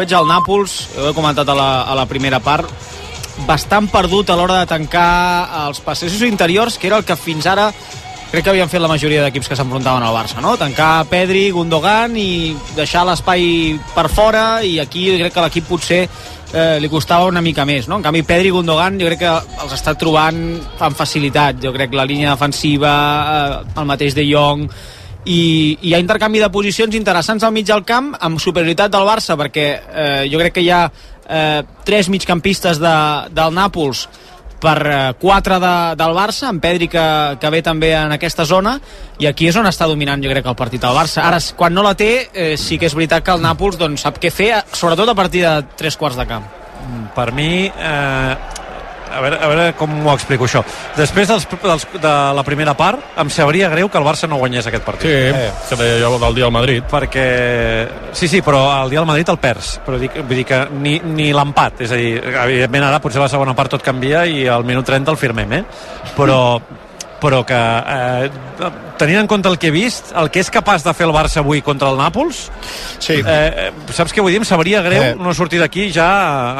[0.00, 2.70] Veig el Nàpols, ho he comentat a la, a la primera part,
[3.44, 7.68] bastant perdut a l'hora de tancar els passadissos interiors, que era el que fins ara
[8.30, 10.54] crec que havien fet la majoria d'equips que s'enfrontaven al Barça, no?
[10.56, 16.78] Tancar Pedri, Gundogan i deixar l'espai per fora i aquí crec que l'equip potser eh,
[16.80, 17.98] li costava una mica més, no?
[17.98, 20.40] En canvi, Pedri i Gundogan jo crec que els està trobant
[20.78, 21.58] amb facilitat.
[21.60, 22.94] Jo crec la línia defensiva,
[23.34, 24.64] eh, el mateix de Jong,
[25.24, 29.06] i, i hi ha intercanvi de posicions interessants al mig del camp amb superioritat del
[29.08, 32.96] Barça perquè eh, jo crec que hi ha eh, tres migcampistes de,
[33.36, 34.06] del Nàpols
[34.60, 37.04] per eh, 4 de, del Barça, amb Pedri que,
[37.40, 38.76] que ve també en aquesta zona,
[39.18, 41.24] i aquí és on està dominant jo crec el partit del Barça.
[41.24, 44.20] Ara, quan no la té, eh, sí que és veritat que el Nàpols doncs, sap
[44.20, 46.44] què fer, sobretot a partir de tres quarts de camp.
[47.16, 48.36] Per mi, eh,
[49.10, 50.62] a veure, a veure com ho explico això.
[50.96, 54.68] Després dels, dels, de la primera part, em sabria greu que el Barça no guanyés
[54.70, 55.08] aquest partit.
[55.08, 55.50] Sí, eh.
[55.68, 56.84] que deia jo del dia al Madrid.
[56.90, 57.26] Perquè...
[58.12, 59.72] Sí, sí, però el dia al Madrid el perds.
[59.86, 61.84] Però dic, vull dir que ni, ni l'empat.
[61.86, 65.14] És a dir, evidentment ara potser la segona part tot canvia i al minut 30
[65.14, 65.64] el firmem, eh?
[66.16, 66.40] Però,
[67.20, 68.30] però que eh,
[69.00, 71.40] tenint en compte el que he vist, el que és capaç de fer el Barça
[71.40, 72.42] avui contra el Nàpols,
[73.00, 73.16] sí.
[73.20, 74.40] eh, saps què vull dir?
[74.42, 75.14] Em sabria greu eh.
[75.16, 76.08] no sortir d'aquí ja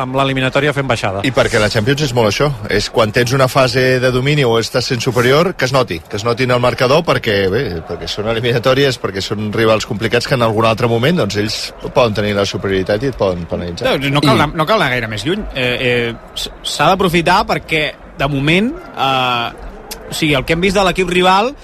[0.05, 1.25] amb l'eliminatòria fent baixada.
[1.27, 4.56] I perquè la Champions és molt això, és quan tens una fase de domini o
[4.61, 8.08] estàs sent superior, que es noti, que es noti en el marcador perquè, bé, perquè
[8.11, 11.61] són eliminatòries, perquè són rivals complicats que en algun altre moment doncs ells
[11.92, 13.97] poden tenir la superioritat i et poden penalitzar.
[13.97, 15.45] No, no, cal, anar, no cal anar gaire més lluny.
[15.55, 17.83] Eh, eh, S'ha d'aprofitar perquè,
[18.19, 19.70] de moment, eh,
[20.10, 21.55] o sigui, el que hem vist de l'equip rival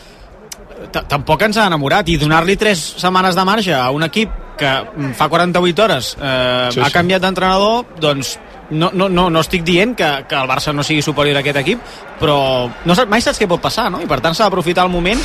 [0.93, 4.73] tampoc ens ha enamorat i donar-li tres setmanes de marge a un equip que
[5.17, 6.85] fa 48 hores eh, sí, sí.
[6.85, 8.37] ha canviat d'entrenador doncs
[8.71, 11.61] no, no, no, no estic dient que, que el Barça no sigui superior a aquest
[11.63, 11.83] equip
[12.21, 12.39] però
[12.85, 14.03] no, mai saps què pot passar no?
[14.03, 15.21] i per tant s'ha d'aprofitar el moment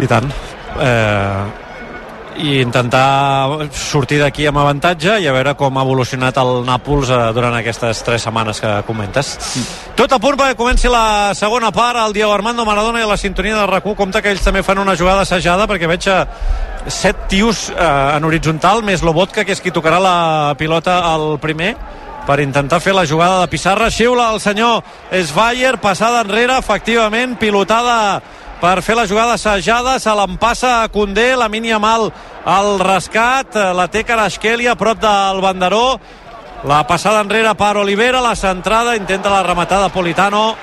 [0.00, 0.30] i tant
[0.80, 1.69] eh,
[2.38, 7.18] i intentar sortir d'aquí amb avantatge i a veure com ha evolucionat el Nàpols eh,
[7.36, 9.32] durant aquestes tres setmanes que comentes.
[9.98, 13.58] Tot a punt perquè comenci la segona part, el Diego Armando Maradona i la sintonia
[13.58, 16.20] del RAC1 compta que ells també fan una jugada assajada perquè veig a
[16.88, 21.74] set tios eh, en horitzontal, més Lobotka, que és qui tocarà la pilota al primer
[22.26, 23.90] per intentar fer la jugada de pissarra.
[23.90, 28.20] Xiula el senyor Svaier, passada enrere, efectivament, pilotada
[28.60, 32.10] per fer la jugada assajada, se l'empassa a Condé, la mínia mal
[32.44, 36.00] al rescat, la té Karashkeli a prop del banderó,
[36.68, 40.56] la passada enrere per Olivera, la centrada, intenta la rematada Politano,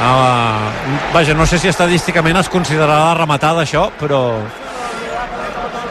[0.00, 0.70] Ah,
[1.12, 4.40] vaja, no sé si estadísticament es considerarà rematada això, però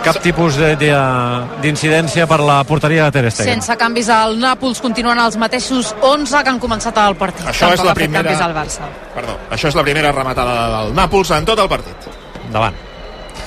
[0.05, 3.59] cap tipus d'incidència per la porteria de Ter Stegen.
[3.59, 7.45] Sense canvis al Nàpols continuen els mateixos 11 que han començat el partit.
[7.45, 8.23] Això Tampoc és la primera...
[8.23, 8.89] canvis al Barça.
[9.15, 12.11] Perdó, això és la primera rematada del Nàpols en tot el partit.
[12.47, 12.77] Endavant.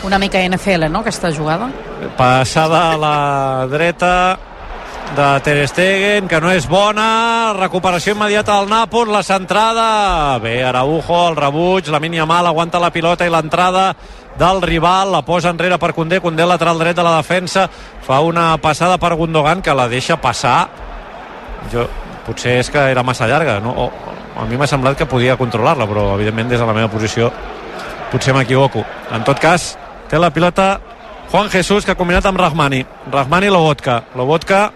[0.04, 1.70] Una mica NFL, no?, aquesta jugada.
[2.19, 3.15] Passada a la
[3.72, 4.15] dreta
[5.16, 9.86] de Ter Stegen, que no és bona, recuperació immediata al Nàpols, la centrada,
[10.42, 13.92] bé, Araujo, el rebuig, la mínia mal, aguanta la pilota i l'entrada
[14.39, 17.69] del rival, la posa enrere per Condé, Condé lateral dret de la defensa,
[18.03, 20.69] fa una passada per Gundogan que la deixa passar.
[21.72, 21.87] Jo,
[22.27, 23.71] potser és que era massa llarga, no?
[23.71, 23.91] O,
[24.41, 27.31] a mi m'ha semblat que podia controlar-la, però evidentment des de la meva posició
[28.11, 28.84] potser m'equivoco.
[29.15, 29.75] En tot cas,
[30.11, 30.78] té la pilota
[31.31, 32.84] Juan Jesús, que ha combinat amb Rahmani.
[33.11, 34.03] Rahmani Lobotka.
[34.15, 34.69] Lobotka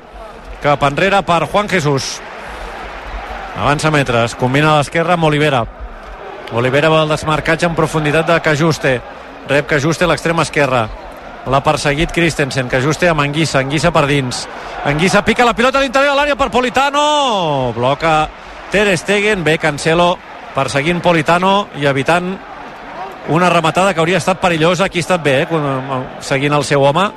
[0.63, 2.19] cap enrere per Juan Jesús.
[3.59, 5.65] Avança metres, combina a l'esquerra amb Olivera.
[6.59, 9.01] Olivera va al desmarcatge en profunditat de Cajuste
[9.49, 10.87] rep que Juste a l'extrema esquerra
[11.49, 14.47] l'ha perseguit Christensen, que Juste amb Anguissa Anguissa per dins,
[14.85, 17.73] Anguissa pica la pilota a l'interior de l'àrea per Politano.
[17.77, 18.29] Bloca
[18.71, 20.17] Ter Stegen bé Cancelo
[20.55, 22.35] perseguint Politano i evitant
[23.29, 24.87] una rematada que hauria estat perillosa.
[24.87, 27.09] Aquí ha estat bé, eh, seguint el seu home.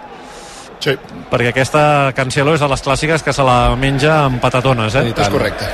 [0.81, 0.95] Sí.
[1.29, 5.03] perquè aquesta Cancelo és de les clàssiques que se la menja amb patatones eh?
[5.13, 5.67] és correcte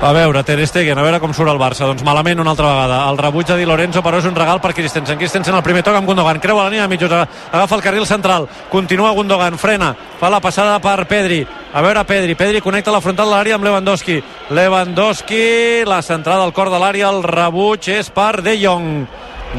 [0.00, 1.86] a veure, Ter Stegen, a veure com surt el Barça.
[1.88, 3.00] Doncs malament una altra vegada.
[3.10, 5.18] El rebuig de Di Lorenzo, però és un regal per Christensen.
[5.18, 6.38] Christensen al primer toc amb Gundogan.
[6.38, 8.46] Creua la línia de mitjos, agafa el carril central.
[8.70, 9.94] Continua Gundogan, frena.
[10.20, 11.40] Fa la passada per Pedri.
[11.72, 12.36] A veure Pedri.
[12.38, 14.20] Pedri connecta la frontal de l'àrea amb Lewandowski.
[14.50, 17.10] Lewandowski, la centrada al cor de l'àrea.
[17.10, 19.02] El rebuig és per De Jong.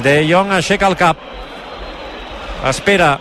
[0.03, 1.17] De Jong aixeca el cap.
[2.63, 3.17] Espera,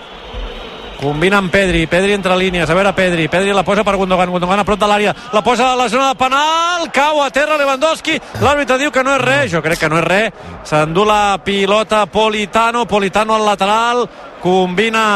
[0.99, 4.59] Combina amb Pedri, Pedri entre línies, a veure Pedri, Pedri la posa per Gundogan, Gundogan
[4.59, 8.17] a prop de l'àrea, la posa a la zona de penal, cau a terra Lewandowski,
[8.43, 12.03] l'àrbitre diu que no és res, jo crec que no és res, s'endú la pilota
[12.11, 14.09] Politano, Politano al lateral,
[14.43, 15.07] combina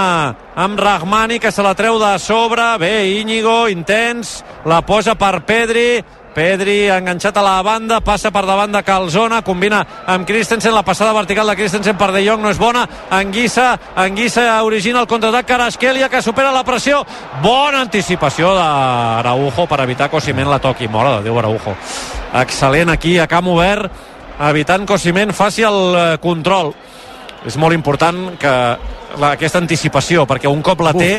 [0.55, 5.99] amb Rahmani que se la treu de sobre, bé, Íñigo, intens, la posa per Pedri,
[6.33, 11.13] Pedri enganxat a la banda, passa per davant de Calzona, combina amb Christensen, la passada
[11.13, 16.09] vertical de Christensen per De Jong no és bona, Anguissa, Anguissa origina el contraatac Carasquelia
[16.09, 17.03] que supera la pressió,
[17.43, 21.77] bona anticipació d'Araujo per evitar que Osimhen la toqui, mora de Déu Araujo.
[22.41, 23.93] Excel·lent aquí a camp obert
[24.49, 26.73] evitant que Osimhen faci el eh, control.
[27.47, 28.53] És molt important que
[29.19, 31.17] la, aquesta anticipació perquè un cop la té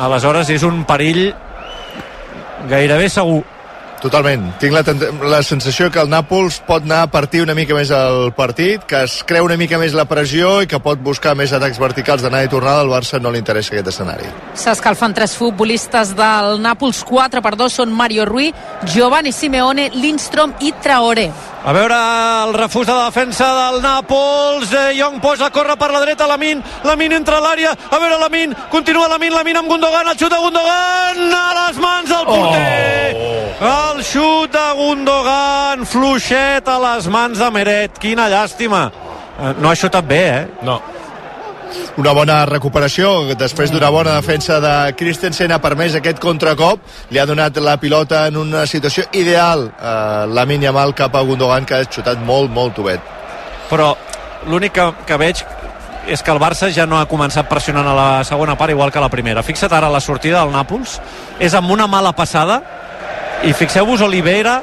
[0.00, 1.32] aleshores és un perill
[2.70, 3.42] gairebé segur
[4.00, 4.46] Totalment.
[4.60, 4.82] Tinc la,
[5.28, 9.02] la sensació que el Nàpols pot anar a partir una mica més el partit, que
[9.04, 12.42] es creu una mica més la pressió i que pot buscar més atacs verticals d'anar
[12.46, 12.80] i tornada.
[12.80, 14.32] Al Barça no li interessa aquest escenari.
[14.56, 18.52] S'escalfen tres futbolistes del Nàpols, 4 per 2 són Mario Rui,
[18.88, 21.30] Giovanni Simeone, Lindstrom i Traoré.
[21.62, 21.96] A veure
[22.48, 24.70] el refús de la defensa del Nàpols.
[24.72, 26.26] De Jong posa a córrer per la dreta.
[26.26, 27.74] Lamin, Lamin entra a l'àrea.
[27.90, 30.08] A veure Lamin, continua Lamin, Lamin amb Gundogan.
[30.08, 33.16] El xut de Gundogan a les mans del porter.
[33.60, 33.96] Oh.
[33.96, 37.98] El xut de Gundogan, fluixet a les mans de Meret.
[38.00, 38.86] Quina llàstima.
[39.40, 40.48] Eh, No ha xutat bé, eh?
[40.62, 40.80] No.
[42.00, 46.82] Una bona recuperació després d'una bona defensa de Christensen ha permès aquest contracop.
[47.10, 51.64] Li ha donat la pilota en una situació ideal eh, la Yamal cap a Gundogan
[51.64, 53.18] que ha xutat molt, molt tovet
[53.70, 53.94] però
[54.50, 55.44] l'únic que, que veig
[56.10, 58.98] és que el Barça ja no ha començat pressionant a la segona part igual que
[58.98, 59.44] a la primera.
[59.46, 60.96] Fixa't ara la sortida del Nàpols,
[61.38, 62.58] és amb una mala passada.
[63.46, 64.58] I fixeu-vos Oliveira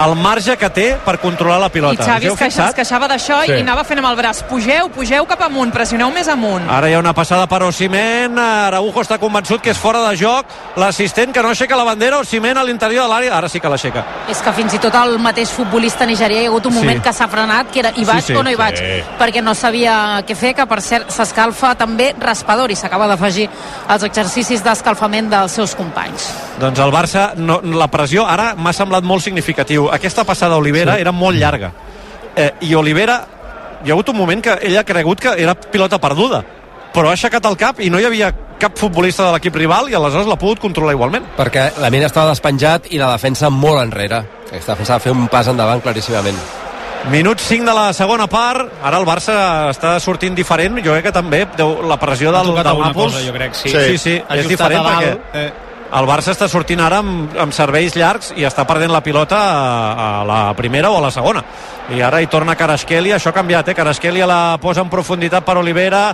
[0.00, 2.02] el marge que té per controlar la pilota.
[2.02, 3.52] I Xavi es, queixa, es queixava d'això Sí.
[3.52, 4.42] i anava fent amb el braç.
[4.48, 6.68] Pugeu, pugeu cap amunt, pressioneu més amunt.
[6.70, 10.46] Ara hi ha una passada per Osimhen, Araujo està convençut que és fora de joc,
[10.76, 14.04] l'assistent que no aixeca la bandera, Osimhen a l'interior de l'àrea, ara sí que l'aixeca.
[14.28, 16.78] És que fins i tot el mateix futbolista nigerià hi ha hagut un Sí.
[16.78, 19.02] moment que s'ha frenat, que era hi vaig Sí, sí, o no hi vaig, sí.
[19.18, 23.48] perquè no sabia què fer, que per cert s'escalfa també raspador i s'acaba d'afegir
[23.88, 26.32] als exercicis d'escalfament dels seus companys.
[26.58, 29.83] Doncs el Barça, no, la pressió ara m'ha semblat molt significatiu.
[29.92, 31.04] Aquesta passada d'Olivera sí.
[31.04, 31.72] era molt llarga.
[32.36, 33.20] Eh, I Olivera,
[33.84, 36.42] hi ha hagut un moment que ell ha cregut que era pilota perduda,
[36.94, 39.96] però ha aixecat el cap i no hi havia cap futbolista de l'equip rival i
[39.98, 41.26] aleshores l'ha pogut controlar igualment.
[41.36, 45.26] perquè la mina estava despenjat i la defensa molt enrere aquesta defensa va fer un
[45.28, 46.38] pas endavant claríssimament
[47.10, 49.34] Minut 5 de la segona part, ara el Barça
[49.68, 53.34] està sortint diferent, jo crec que també deu, la pressió del, del Nàpols cosa, jo
[53.34, 53.68] crec, sí.
[53.68, 55.10] sí, sí, Ha és diferent perquè
[55.42, 55.50] eh.
[55.94, 59.94] El Barça està sortint ara amb, amb serveis llargs i està perdent la pilota a,
[59.94, 61.44] a la primera o a la segona
[61.94, 63.76] i ara hi torna Carasquelia, això ha canviat eh?
[63.76, 66.04] Carasquelia la posa en profunditat per Olivera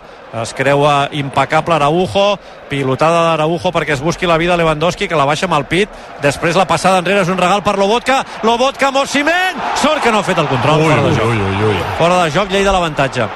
[0.42, 2.26] es creua impecable Araujo
[2.68, 6.58] pilotada d'Araujo perquè es busqui la vida Lewandowski que la baixa amb el pit després
[6.58, 10.26] la passada enrere és un regal per Lobotka Lobotka amb Osimhen sort que no ha
[10.26, 11.86] fet el control fora de joc ui, ui, ui.
[11.98, 13.30] fora de joc, llei de l'avantatge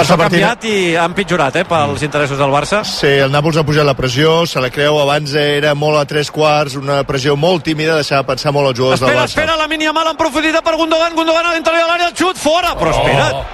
[0.00, 3.64] això ha canviat i ha empitjorat eh, pels interessos del Barça Sí, el Nàpols ha
[3.66, 7.62] pujat la pressió, se la creu, abans era molt a tres quarts, una pressió molt
[7.64, 9.36] tímida, deixava pensar molt els jugadors del Espera, Barça.
[9.36, 12.36] espera, la mínia mal en profunditat per Gundogan, Gundogan a l'interior de l'àrea, el xut
[12.40, 13.44] fora, però espera't,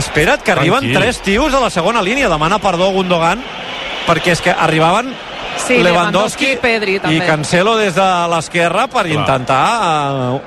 [0.00, 0.98] espera't que arriben Tranquil.
[1.00, 3.42] tres tios a la segona línia, demana perdó Gundogan,
[4.06, 5.12] perquè és que arribaven
[5.54, 7.14] Sí, Lewandowski i Pedri, també.
[7.14, 9.14] i Cancelo des de l'esquerra per Clar.
[9.20, 9.60] intentar
[10.34, 10.40] eh,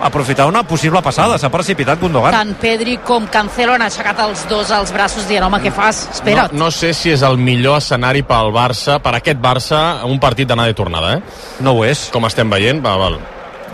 [0.00, 2.32] aprofitar una possible passada, s'ha precipitat Gundogan.
[2.32, 6.06] Tant Pedri com Cancelo han aixecat els dos als braços dient, home, què fas?
[6.14, 6.52] Espera't.
[6.52, 10.48] No, no sé si és el millor escenari pel Barça, per aquest Barça, un partit
[10.48, 11.20] d'anada i tornada, eh?
[11.60, 13.18] No ho és, Com estem veient, va, val.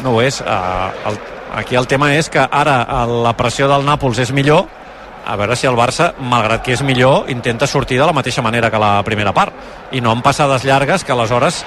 [0.02, 0.40] no ho és.
[0.42, 1.20] Uh, el,
[1.56, 4.66] aquí el tema és que ara eh, la pressió del Nàpols és millor,
[5.26, 8.70] a veure si el Barça, malgrat que és millor, intenta sortir de la mateixa manera
[8.70, 9.54] que la primera part
[9.90, 11.64] i no en passades llargues que aleshores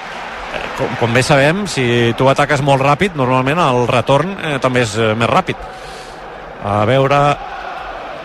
[0.78, 4.96] com, com bé sabem, si tu ataques molt ràpid, normalment el retorn eh, també és
[4.98, 5.56] eh, més ràpid.
[6.64, 7.22] A veure...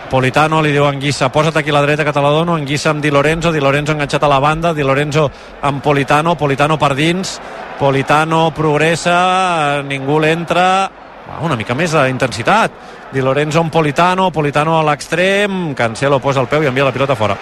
[0.06, 2.92] Politano li diu a Anguissa, posa't aquí a la dreta que te la dono, Anguissa
[2.92, 5.24] amb Di Lorenzo, Di Lorenzo enganxat a la banda, Di Lorenzo
[5.66, 7.40] amb Politano, Politano per dins,
[7.76, 10.86] Politano progressa, ningú l'entra,
[11.26, 12.70] Va, una mica més d'intensitat.
[13.10, 17.16] Di Lorenzo amb Politano, Politano a l'extrem, Cancelo posa el peu i envia la pilota
[17.18, 17.34] fora.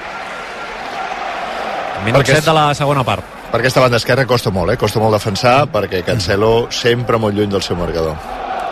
[2.04, 3.33] Minut Perquè 7 és- de la segona part.
[3.54, 4.74] Per aquesta banda esquerra costa molt, eh?
[4.74, 8.16] Costa molt defensar perquè Cancelo sempre molt lluny del seu marcador.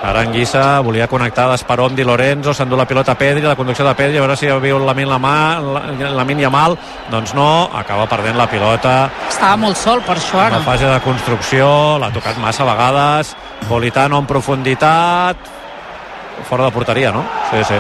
[0.02, 3.86] Ara Anguissa volia connectar d'Esperó amb Di Lorenzo, s'endú la pilota a Pedri, la conducció
[3.86, 5.84] de Pedri, a veure si viu la Min la mà, la,
[6.18, 6.74] la Min mal,
[7.14, 8.96] doncs no, acaba perdent la pilota
[9.28, 10.64] Estava molt sol per això en la ara.
[10.66, 11.70] fase de construcció,
[12.02, 13.36] l'ha tocat massa vegades,
[13.68, 15.36] Politano en profunditat,
[16.50, 17.22] fora de porteria, no?
[17.52, 17.78] Sí, sí.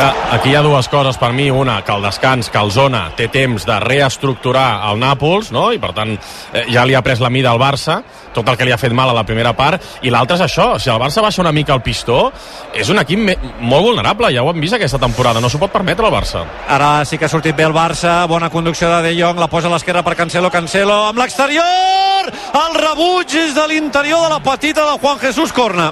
[0.00, 1.50] Que aquí hi ha dues coses per mi.
[1.52, 5.66] Una, que el descans, que el Zona té temps de reestructurar el Nàpols, no?
[5.76, 7.98] i per tant eh, ja li ha pres la mida al Barça,
[8.32, 10.70] tot el que li ha fet mal a la primera part, i l'altre és això,
[10.80, 12.30] si el Barça baixa una mica el pistó,
[12.72, 16.08] és un equip molt vulnerable, ja ho hem vist aquesta temporada, no s'ho pot permetre
[16.08, 16.46] el Barça.
[16.72, 19.68] Ara sí que ha sortit bé el Barça, bona conducció de De Jong, la posa
[19.68, 22.32] a l'esquerra per Cancelo, Cancelo amb l'exterior!
[22.56, 25.90] El rebuig és de l'interior de la petita de Juan Jesús Corna.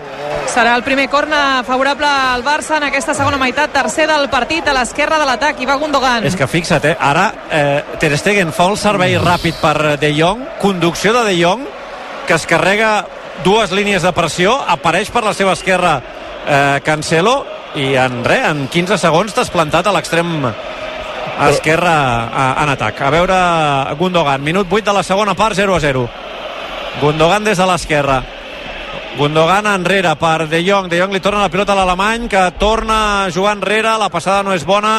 [0.49, 4.73] Serà el primer corna favorable al Barça en aquesta segona meitat, tercer del partit a
[4.73, 6.25] l'esquerra de l'atac, i va Gundogan.
[6.25, 6.95] És que fixa't, eh?
[6.99, 11.67] ara eh, Ter Stegen fa el servei ràpid per De Jong, conducció de De Jong,
[12.27, 13.05] que es carrega
[13.45, 17.43] dues línies de pressió, apareix per la seva esquerra eh, Cancelo,
[17.77, 20.33] i en res, en 15 segons t'has plantat a l'extrem
[21.51, 21.95] esquerra
[22.33, 23.05] a, en atac.
[23.05, 23.39] A veure
[24.01, 26.09] Gundogan, minut 8 de la segona part, 0 a 0.
[27.03, 28.23] Gundogan des de l'esquerra.
[29.17, 30.91] Gundogan enrere per De Jong.
[30.91, 33.97] De Jong li torna la pilota a l'alemany, que torna a jugar enrere.
[33.99, 34.99] La passada no és bona.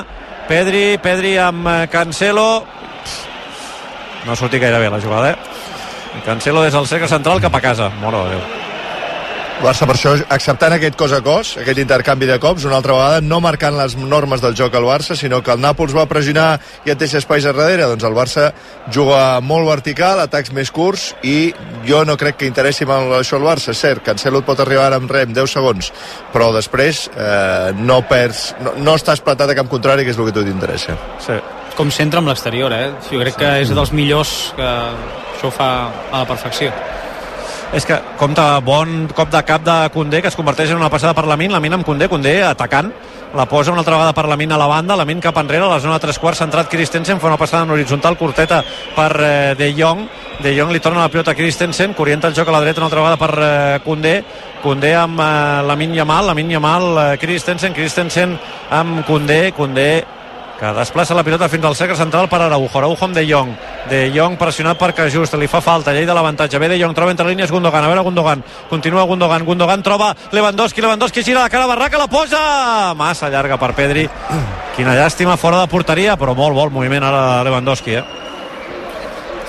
[0.50, 2.50] Pedri, Pedri amb eh, Cancelo.
[4.25, 6.24] No ha sortit gaire bé la jugada, eh?
[6.25, 7.92] Cancelo des del cercle central cap a casa.
[8.01, 8.68] Moro de Déu.
[9.60, 13.18] Barça per això acceptant aquest cos a cos, aquest intercanvi de cops, una altra vegada
[13.20, 16.54] no marcant les normes del joc al Barça, sinó que el Nàpols va pressionar
[16.88, 18.46] i et deixa espais a darrere, doncs el Barça
[18.96, 21.51] juga molt vertical, atacs més curts i
[21.84, 24.86] jo no crec que interessi molt això al Barça, és cert, Cancelo et pot arribar
[24.88, 25.92] ara amb rem 10 segons,
[26.32, 30.30] però després eh, no perds, no, no estàs plantat a camp contrari, que és el
[30.30, 30.96] que a tu t'interessa.
[31.25, 31.36] Sí.
[31.75, 32.94] Com centra amb l'exterior, eh?
[33.12, 34.72] Jo crec que és dels millors que
[35.36, 36.72] això fa a la perfecció.
[37.69, 41.13] És que compta bon cop de cap de Condé, que es converteix en una passada
[41.13, 42.89] per la Min, la Min amb Condé, Condé atacant,
[43.38, 45.67] la posa una altra vegada per la Min a la banda, la Min cap enrere,
[45.67, 48.63] a la zona de tres quarts, centrat Christensen, fa una passada en horitzontal curteta
[48.95, 50.01] per eh, De Jong,
[50.41, 52.81] De Jong li torna la pilota a Christensen, que orienta el joc a la dreta
[52.81, 54.15] una altra vegada per eh, Condé,
[54.63, 55.33] Condé amb eh,
[55.69, 58.33] la Min Yamal, la Min Yamal, eh, Christensen, Christensen
[58.81, 59.91] amb Condé, Condé
[60.60, 62.78] que desplaça la pilota fins al cercle central per Araujo.
[62.78, 63.54] Araujo amb De Jong.
[63.89, 66.60] De Jong pressionat per Cajust, li fa falta, llei de l'avantatge.
[66.60, 67.84] Ve De Jong, troba entre línies Gundogan.
[67.84, 68.44] A veure Gundogan.
[68.70, 69.46] Continua Gundogan.
[69.48, 70.82] Gundogan troba Lewandowski.
[70.82, 72.94] Lewandowski gira la cara a Barraca, la posa!
[72.94, 74.10] Massa llarga per Pedri.
[74.75, 78.28] Quina llàstima fora de porteria, però molt bon moviment ara Lewandowski, eh?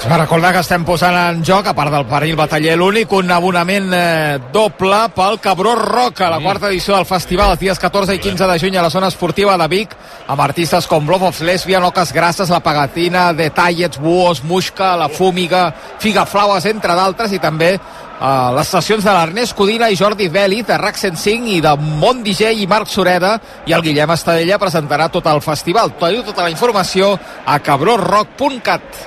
[0.01, 3.29] Es va recordar que estem posant en joc, a part del perill bataller l'únic, un
[3.35, 8.23] abonament eh, doble pel Cabró Roca, la quarta edició del festival, els dies 14 i
[8.25, 9.93] 15 de juny a la zona esportiva de Vic,
[10.33, 15.67] amb artistes com Love of Lesbian, Oques Grasses, La Pagatina, Detallets, Buos, Muixca, La Fúmiga,
[16.01, 17.77] Figaflaues, entre d'altres, i també
[18.21, 21.71] Uh, les sessions de l'Ernest Codina i Jordi Veli de RAC 105 i de
[22.03, 23.31] Mont DJ i Marc Sureda
[23.65, 25.95] i el Guillem Estadella presentarà tot el festival.
[25.97, 27.15] Teniu tota la informació
[27.47, 29.07] a cabrorrock.cat.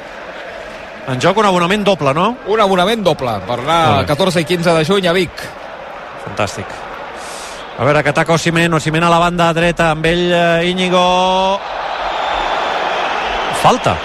[1.12, 2.30] En joc un abonament doble, no?
[2.48, 4.12] Un abonament doble per anar Molt el bé.
[4.14, 5.46] 14 i 15 de juny a Vic.
[6.24, 6.76] Fantàstic.
[7.78, 11.04] A veure, que ataca Osimen, Osimen a la banda dreta amb ell eh, Íñigo
[13.64, 13.96] falta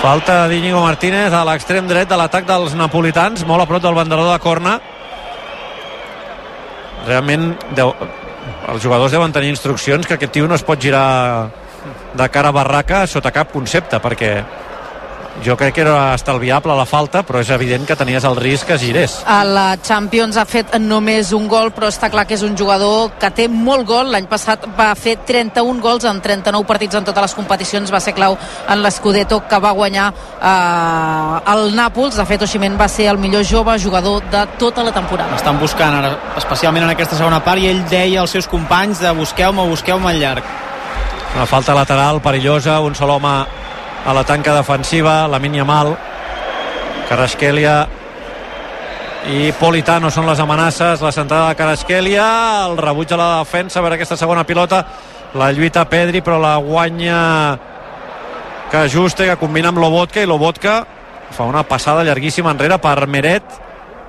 [0.00, 4.32] falta d'Íñigo Martínez a l'extrem dret de l'atac dels napolitans molt a prop del banderador
[4.32, 4.78] de corna
[7.04, 7.92] realment deu,
[8.72, 11.50] els jugadors deuen tenir instruccions que aquest tio no es pot girar
[12.16, 14.32] de cara a barraca sota cap concepte perquè
[15.44, 18.78] jo crec que era estalviable la falta però és evident que tenies el risc que
[18.78, 22.56] girés A la Champions ha fet només un gol, però està clar que és un
[22.56, 24.10] jugador que té molt gol.
[24.12, 27.92] L'any passat va fer 31 gols en 39 partits en totes les competicions.
[27.92, 28.36] Va ser clau
[28.68, 32.18] en l'Scudetto que va guanyar eh, el Nàpols.
[32.18, 35.36] De fet, Oximen va ser el millor jove jugador de tota la temporada.
[35.36, 39.12] Estan buscant ara, especialment en aquesta segona part, i ell deia als seus companys de
[39.16, 40.52] busqueu-me, busqueu-me al llarg.
[41.36, 43.67] Una falta lateral perillosa, un sol home
[44.08, 45.92] a la tanca defensiva, la mínia mal.
[47.10, 47.82] Carrasquelia
[49.28, 52.24] i Politano són les amenaces, la centrada de Carrasquelia,
[52.64, 54.80] el rebuig a la defensa, veure aquesta segona pilota,
[55.36, 57.20] la lluita Pedri, però la guanya
[58.70, 60.80] que ajusta, que combina amb Lobotka, i Lobotka
[61.36, 63.60] fa una passada llarguíssima enrere per Meret,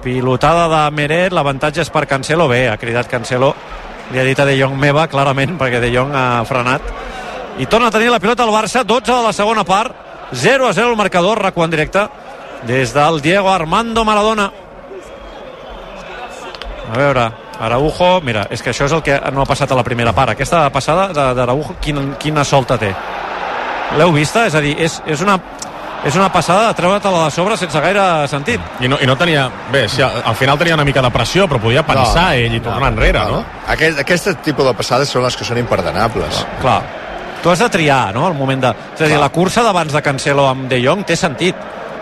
[0.03, 3.51] pilotada de Meret, l'avantatge és per Cancelo, bé, ha cridat Cancelo,
[4.13, 6.87] li ha dit a De Jong meva, clarament, perquè De Jong ha frenat,
[7.57, 9.95] i torna a tenir la pilota al Barça, 12 de la segona part,
[10.31, 12.07] 0 a 0 el marcador, recu en directe,
[12.67, 14.51] des del Diego Armando Maradona.
[16.93, 19.83] A veure, Araujo, mira, és que això és el que no ha passat a la
[19.83, 20.31] primera part.
[20.33, 22.93] Aquesta passada de- d'Araujo, quina, quina solta té.
[23.97, 24.45] L'heu vista?
[24.47, 25.39] És a dir, és, és una
[26.01, 28.61] és una passada de treure-te-la de sobre sense gaire sentit.
[28.79, 29.49] I no, i no tenia...
[29.69, 32.93] Bé, sí, al final tenia una mica de pressió, però podia pensar ell i tornar
[32.93, 33.43] enrere, no?
[33.67, 36.45] Aquest, aquest tipus de passades són les que són imperdonables.
[36.61, 36.77] Clar,
[37.43, 38.73] tu has de triar, no?, el moment de...
[38.95, 41.55] És a dir, la cursa d'abans de Cancelo amb De Jong té sentit.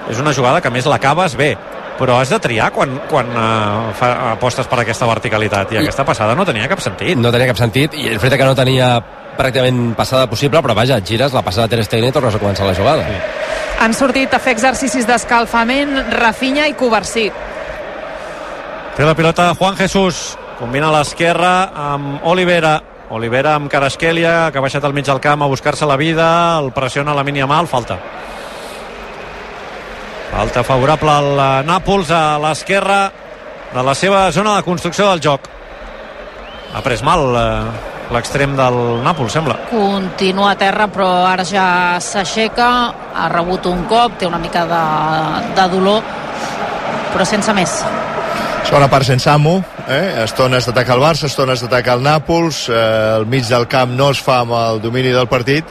[0.07, 1.57] és una jugada que a més l'acabes bé
[1.97, 6.35] però has de triar quan, quan uh, fa, apostes per aquesta verticalitat i aquesta passada
[6.37, 9.01] no tenia cap sentit no tenia cap sentit i el fet que no tenia
[9.37, 12.39] pràcticament passada possible però vaja, et gires la passada de Ter Stegen i tornes a
[12.39, 13.17] començar la jugada sí.
[13.79, 17.27] Han sortit a fer exercicis d'escalfament Rafinha i Covarsí.
[18.97, 20.31] Té la pilota Juan Jesús.
[20.57, 22.79] Combina a l'esquerra amb Olivera.
[23.09, 26.27] Olivera amb Carasquelia, que ha baixat al mig del camp a buscar-se la vida.
[26.59, 27.95] El pressiona la mínia mal, falta.
[30.31, 33.05] Falta favorable al Nàpols a l'esquerra
[33.73, 35.47] de la seva zona de construcció del joc.
[36.75, 37.47] Ha pres mal eh,
[38.11, 39.55] l'extrem del Nàpols, sembla.
[39.71, 41.65] Continua a terra, però ara ja
[42.03, 42.67] s'aixeca,
[43.15, 44.83] ha rebut un cop, té una mica de,
[45.55, 46.03] de dolor,
[47.15, 47.79] però sense més.
[48.67, 50.23] Segona part sense amo, eh?
[50.23, 52.81] estones d'atacar el Barça, estones d'atacar el Nàpols, eh,
[53.19, 55.65] el mig del camp no es fa amb el domini del partit,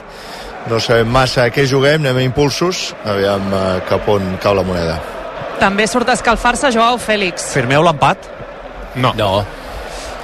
[0.67, 4.65] no sabem massa a què juguem, anem a impulsos, aviam eh, cap on cau la
[4.67, 4.97] moneda.
[5.61, 7.51] També surt a escalfar-se Joao Fèlix.
[7.53, 8.27] Firmeu l'empat?
[8.97, 9.13] No.
[9.17, 9.31] No.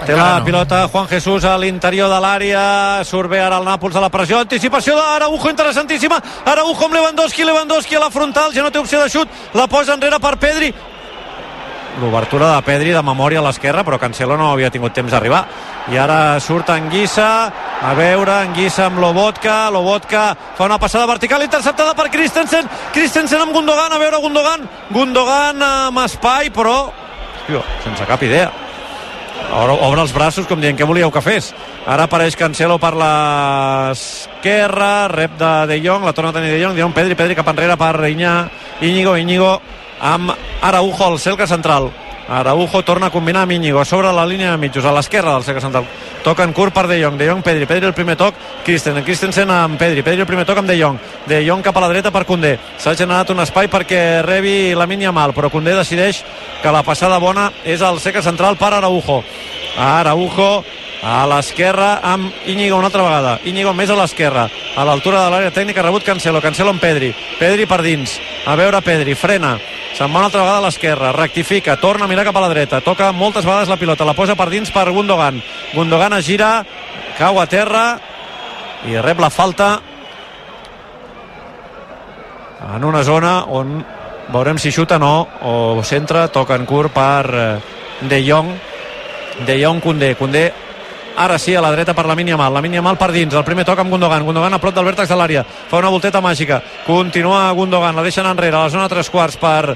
[0.03, 0.45] Té la no.
[0.45, 2.63] pilota Juan Jesús a l'interior de l'àrea,
[3.07, 6.19] surt bé ara el Nàpols de la pressió, anticipació d'Araujo interessantíssima,
[6.51, 9.95] Araujo amb Lewandowski, Lewandowski a la frontal, ja no té opció de xut, la posa
[9.95, 10.73] enrere per Pedri,
[12.01, 15.43] l'obertura de Pedri de memòria a l'esquerra però Cancelo no havia tingut temps d'arribar.
[15.91, 17.29] I ara surt Anguissa
[17.83, 20.25] a veure, Anguissa amb Lobotka Lobotka
[20.57, 26.03] fa una passada vertical interceptada per Christensen, Christensen amb Gundogan a veure Gundogan, Gundogan amb
[26.05, 26.91] espai però
[27.47, 28.51] tio, sense cap idea.
[29.53, 31.51] Obre, obre els braços com dient què volíeu que fes?
[31.89, 36.73] Ara apareix Cancelo per l'esquerra rep de De Jong, la torna a tenir De Jong,
[36.77, 38.49] De Jong Pedri, Pedri cap enrere per Iñá,
[38.81, 39.61] Íñigo, Íñigo
[40.03, 40.31] amb
[40.61, 41.89] Araujo al cercle central.
[42.27, 45.43] Araujo torna a combinar amb Íñigo a sobre la línia de mitjos, a l'esquerra del
[45.43, 45.87] cercle central.
[46.23, 49.51] Toca en curt per De Jong, De Jong Pedri Pedri el primer toc, Christensen, Christensen
[49.51, 52.11] amb Pedri Pedri el primer toc amb De Jong, De Jong cap a la dreta
[52.11, 56.23] per Condé, s'ha generat un espai perquè rebi la mínia mal, però Condé decideix
[56.61, 59.21] que la passada bona és al cercle central per Araujo.
[59.77, 60.63] Araujo
[61.03, 63.39] a l'esquerra amb Íñigo una altra vegada.
[63.43, 64.47] Íñigo més a l'esquerra.
[64.75, 66.41] A l'altura de l'àrea tècnica rebut Cancelo.
[66.41, 67.11] Cancelo amb Pedri.
[67.39, 68.15] Pedri per dins.
[68.47, 69.57] A veure Pedri frena.
[69.93, 71.11] Se'n va una altra vegada a l'esquerra.
[71.11, 71.75] Rectifica.
[71.81, 72.79] Torna a mirar cap a la dreta.
[72.81, 74.07] Toca moltes vegades la pilota.
[74.07, 75.43] La posa per dins per Gundogan.
[75.73, 76.63] Gundogan es gira
[77.19, 77.99] cau a terra
[78.87, 79.75] i rep la falta
[82.73, 83.83] en una zona on
[84.31, 87.59] veurem si xuta no o centra, toca en curt per eh,
[88.07, 88.49] De Jong.
[89.45, 90.51] De Jong Condé, Condé
[91.17, 93.33] ara sí a la dreta per la mínia mal, la mínia mal per dins.
[93.33, 95.43] El primer toc amb Gundogan, Gundogan a prop del vèrtex de l'àrea.
[95.43, 97.95] Fa una volteta màgica, continua Gundogan.
[97.95, 98.57] La deixen enrere.
[98.57, 99.75] A la zona tres quarts per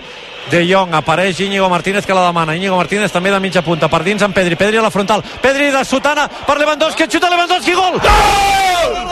[0.51, 3.90] De Jong, apareix Íñigo Martínez que la demana, Íñigo Martínez també de mitja punta.
[3.90, 5.24] Per dins amb Pedri, Pedri a la frontal.
[5.42, 8.00] Pedri de Sotana per Lewandowski, xuta Lewandowski, gol!
[8.00, 9.06] Gol!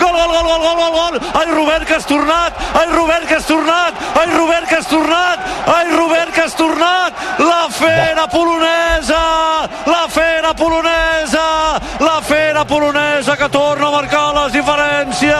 [0.00, 3.46] Gol, gol, gol, gol, gol, gol, ai Robert que has tornat, ai Robert que has
[3.46, 10.08] tornat, ai Robert que has tornat, ai Robert que has tornat, la fera polonesa, la
[10.08, 15.34] fera polonesa, la fera polonesa que torna a marcar les diferències.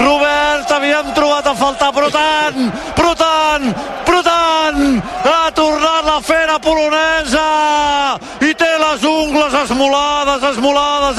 [0.00, 3.74] Robert, havíem trobat a faltar, però tant, però tant,
[4.06, 7.46] però tant, ha tornat la fera polonesa
[8.40, 9.04] i té les
[9.80, 11.18] ungles esmolades,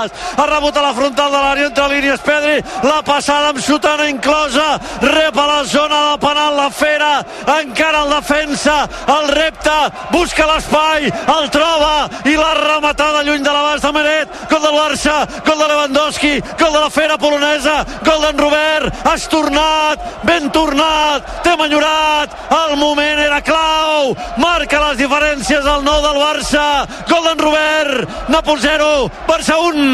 [0.00, 0.12] esmolades.
[0.36, 4.78] Ha rebut a la frontal de l'àrea entre línies Pedri, la passada amb Sotana inclosa,
[5.02, 7.24] rep a la zona del penal la fera,
[7.60, 9.76] encara el defensa, el repte,
[10.12, 15.16] busca l'espai, el troba i la rematada lluny de l'abast de Meret, gol del Barça,
[15.46, 21.26] gol de Lewandowski, gol de la fera polonesa, gol d'en Robert, has tornat, ben tornat,
[21.44, 26.66] t'hem enyorat, el moment era clau, marca les diferències al nou del Barça,
[27.08, 29.89] gol d'en Robert, Nàpols 0, Barça 1.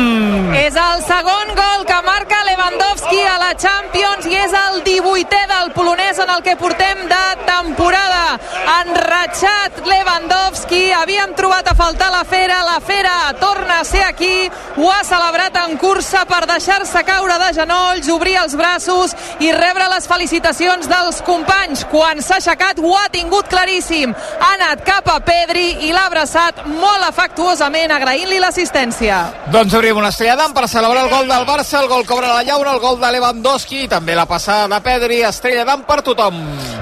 [0.57, 5.71] És el segon gol que marca Lewandowski a la Champions i és el 18è del
[5.77, 8.39] polonès en el que portem de temporada.
[8.81, 14.91] Enratxat Lewandowski, havíem trobat a faltar la Fera, la Fera torna a ser aquí, ho
[14.91, 20.09] ha celebrat en cursa per deixar-se caure de genolls, obrir els braços i rebre les
[20.11, 21.87] felicitacions dels companys.
[21.93, 24.15] Quan s'ha aixecat ho ha tingut claríssim.
[24.41, 29.23] Ha anat cap a Pedri i l'ha abraçat molt afectuosament agraint-li l'assistència.
[29.55, 32.43] Doncs obrim una estrella d'am per celebrar el gol del Barça, el gol obre la
[32.43, 36.41] llauna, el gol de Lewandowski i també la passada de Pedri, estrella per tothom.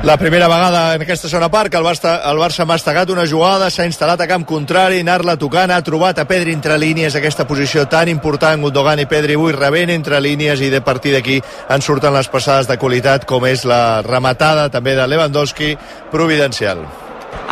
[0.09, 3.27] La primera vegada en aquesta zona part que el Barça, el Barça ha mastegat una
[3.29, 7.45] jugada, s'ha instal·lat a camp contrari, anar-la tocant, ha trobat a Pedri entre línies aquesta
[7.45, 11.85] posició tan important, Gundogan i Pedri avui rebent entre línies i de partir d'aquí en
[11.85, 15.75] surten les passades de qualitat com és la rematada també de Lewandowski
[16.11, 16.87] providencial.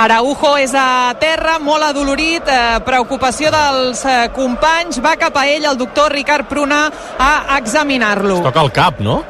[0.03, 5.69] Araujo és a terra, molt adolorit, eh, preocupació dels eh, companys, va cap a ell
[5.69, 6.87] el doctor Ricard Pruna
[7.19, 8.41] a examinar-lo.
[8.49, 9.21] Toca el cap, no?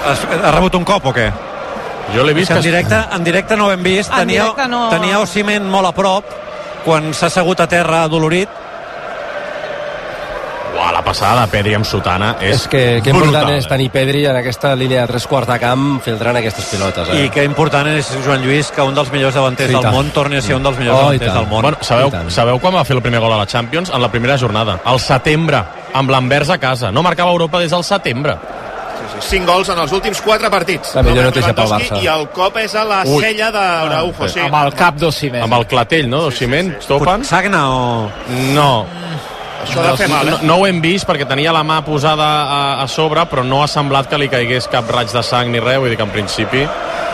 [0.00, 1.28] Has, ha rebut un cop o què?
[2.14, 2.64] Jo l'he vist en que...
[2.64, 4.10] directe, en directe no ho hem vist.
[4.10, 4.86] En Tenia, no.
[4.90, 6.32] tenia Ociment molt a prop
[6.84, 8.48] quan s'ha assegut a terra adolorit.
[10.80, 13.90] Uah, la passada de Pedri amb Sotana és, És que, que important brutal, és tenir
[13.92, 17.10] Pedri en aquesta línia de tres quarts de camp filtrant aquestes pilotes.
[17.12, 17.26] Eh?
[17.26, 20.38] I que important és, Joan Lluís, que un dels millors davanters Sí, del món torni
[20.40, 21.66] a ser un dels millors Oh, davanters del món.
[21.66, 23.92] Bueno, sabeu, sabeu quan va fer el primer gol a la Champions?
[23.92, 25.60] En la primera jornada, al setembre,
[25.92, 26.90] amb l'Anvers a casa.
[26.90, 28.38] No marcava Europa des del setembre.
[29.20, 30.94] 5 gols en els últims 4 partits.
[30.96, 31.98] La millor notícia pel Barça.
[32.00, 33.20] I el cop és a la Ui.
[33.22, 34.28] cella d'Araujo.
[34.32, 34.40] Sí.
[34.40, 35.42] Amb el cap d'Osimhen.
[35.44, 36.22] Amb el clatell, no?
[36.24, 37.24] D'Oximent, Topan?
[37.28, 38.10] Sagna o...
[38.54, 38.86] No.
[39.62, 40.46] Això ha de fer mal, no, eh?
[40.48, 43.68] no ho hem vist perquè tenia la mà posada a, a sobre, però no ha
[43.68, 46.66] semblat que li caigués cap raig de sang ni res, vull dir que en principi...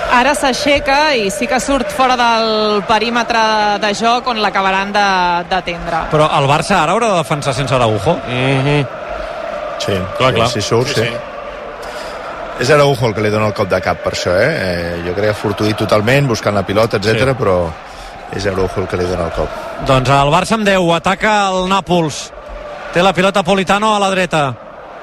[0.07, 3.41] Ara s'aixeca i sí que surt fora del perímetre
[3.83, 6.05] de joc on l'acabaran de- d'atendre.
[6.13, 8.15] Però el Barça ara haurà de defensar sense Araujo?
[8.29, 8.87] Mm -hmm.
[9.79, 10.49] Sí, Clar, sí, clar.
[10.49, 11.03] si surt, sí.
[11.03, 11.11] sí.
[12.61, 14.53] És Araujo el que li dona el cop de cap per això, eh?
[14.61, 17.35] eh jo crec que fortuït totalment, buscant la pilota, etc Sí.
[17.43, 17.69] però
[18.33, 19.49] és Araujo el que li dona el cop.
[19.87, 22.31] Doncs el Barça amb 10, ataca el Nàpols.
[22.93, 24.47] Té la pilota Politano a la dreta.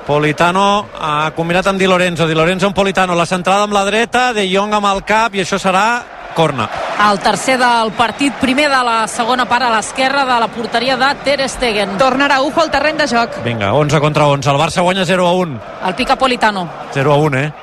[0.04, 2.28] Politano ha combinat amb Di Lorenzo.
[2.28, 3.16] Di Lorenzo amb Politano.
[3.16, 6.68] La centrada amb la dreta, De Jong amb el cap i això serà corna.
[7.10, 11.12] El tercer del partit, primer de la segona part a l'esquerra de la porteria de
[11.24, 11.98] Ter Stegen.
[11.98, 13.38] Torna Araujo al terreny de joc.
[13.46, 14.50] Vinga, 11 contra 11.
[14.50, 15.60] El Barça guanya 0 a 1.
[15.86, 16.68] El pica Politano.
[16.94, 17.54] 0 a 1, eh?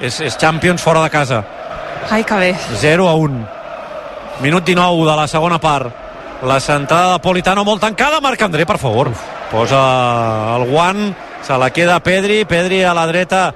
[0.00, 1.42] És, és Champions fora de casa.
[2.10, 2.54] Ai, que bé.
[2.80, 3.55] 0 a 1.
[4.40, 5.92] Minut 19 de la segona part.
[6.42, 8.20] La centrada de Politano molt tancada.
[8.20, 9.12] Marc André, per favor.
[9.50, 12.44] Posa el guant, se la queda Pedri.
[12.44, 13.54] Pedri a la dreta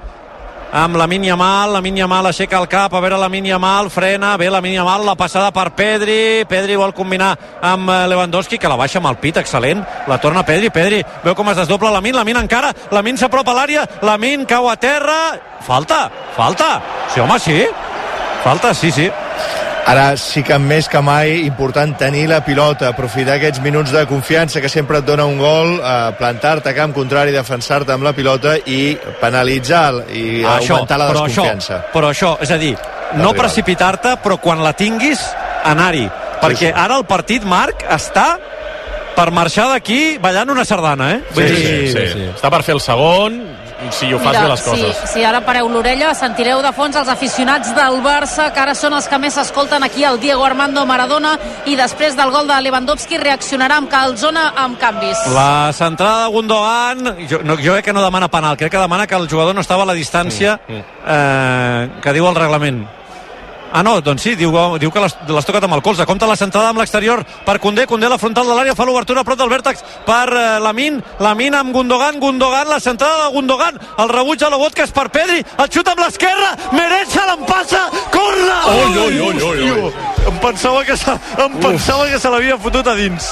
[0.71, 4.61] amb la Yamal, la Yamal aixeca el cap, a veure la Yamal, frena, bé la
[4.61, 9.07] Yamal, la passada per Pedri, Pedri vol combinar amb eh, Lewandowski, que la baixa amb
[9.07, 12.37] el pit, excel·lent, la torna Pedri, Pedri, veu com es desdobla la Min, la Min
[12.37, 16.81] encara, la Min s'apropa a l'àrea, la Min cau a terra, falta, falta,
[17.13, 17.67] sí home, sí,
[18.43, 19.09] falta, sí, sí,
[19.89, 24.61] Ara sí que més que mai important tenir la pilota, aprofitar aquests minuts de confiança
[24.61, 28.55] que sempre et dona un gol, eh, plantar-te a camp contrari, defensar-te amb la pilota
[28.57, 31.79] i penalitzar i augmentar la però desconfiança.
[31.79, 32.75] Això, però això, és a dir,
[33.19, 35.23] no precipitar-te, però quan la tinguis,
[35.65, 36.07] anar-hi.
[36.41, 36.73] Perquè sí.
[36.73, 38.37] ara el partit, Marc, està
[39.15, 41.19] per marxar d'aquí ballant una sardana, eh?
[41.35, 42.07] Sí, sí, sí, sí.
[42.13, 42.29] sí.
[42.35, 43.41] Està per fer el segon,
[43.89, 45.01] si ho fas bé les si, coses.
[45.13, 49.07] si ara pareu l'orella, sentireu de fons els aficionats del Barça, que ara són els
[49.09, 51.33] que més s'escolten aquí, el Diego Armando Maradona,
[51.65, 55.25] i després del gol de Lewandowski reaccionarà amb calzona amb canvis.
[55.33, 59.07] La centrada de Gundogan, jo, no, jo crec que no demana penal, crec que demana
[59.07, 62.83] que el jugador no estava a la distància eh, que diu el reglament.
[63.73, 66.03] Ah, no, doncs sí, diu, diu que l'has tocat amb el colze.
[66.05, 69.21] Compta la centrada amb l'exterior per Condé, Condé a la frontal de l'àrea, fa l'obertura
[69.21, 73.79] a prop del vèrtex per eh, Lamin, Lamin amb Gundogan, Gundogan, la centrada de Gundogan,
[74.03, 78.59] el rebuig a Lobotka és per Pedri, el xut amb l'esquerra, Meretxa l'empassa, corre!
[78.75, 79.93] Ui, ui, ui, ui, ui.
[80.27, 83.31] Em pensava que se, em pensava que se l'havia fotut a dins.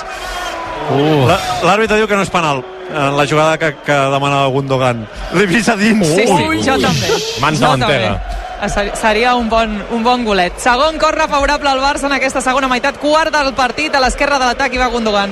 [1.27, 5.03] La- L'àrbitre diu que no és penal en la jugada que, que demanava Gundogan.
[5.35, 6.07] L'he vist a dins.
[6.15, 7.17] Sí, sí, jo també.
[7.43, 8.13] Mans de mantega.
[8.15, 8.47] també.
[8.67, 10.57] Ser- Seria un bon, un bon golet.
[10.59, 12.97] Segon corre favorable al Barça en aquesta segona meitat.
[12.99, 15.31] Quart del partit, a l'esquerra de l'atac i va Gundogan.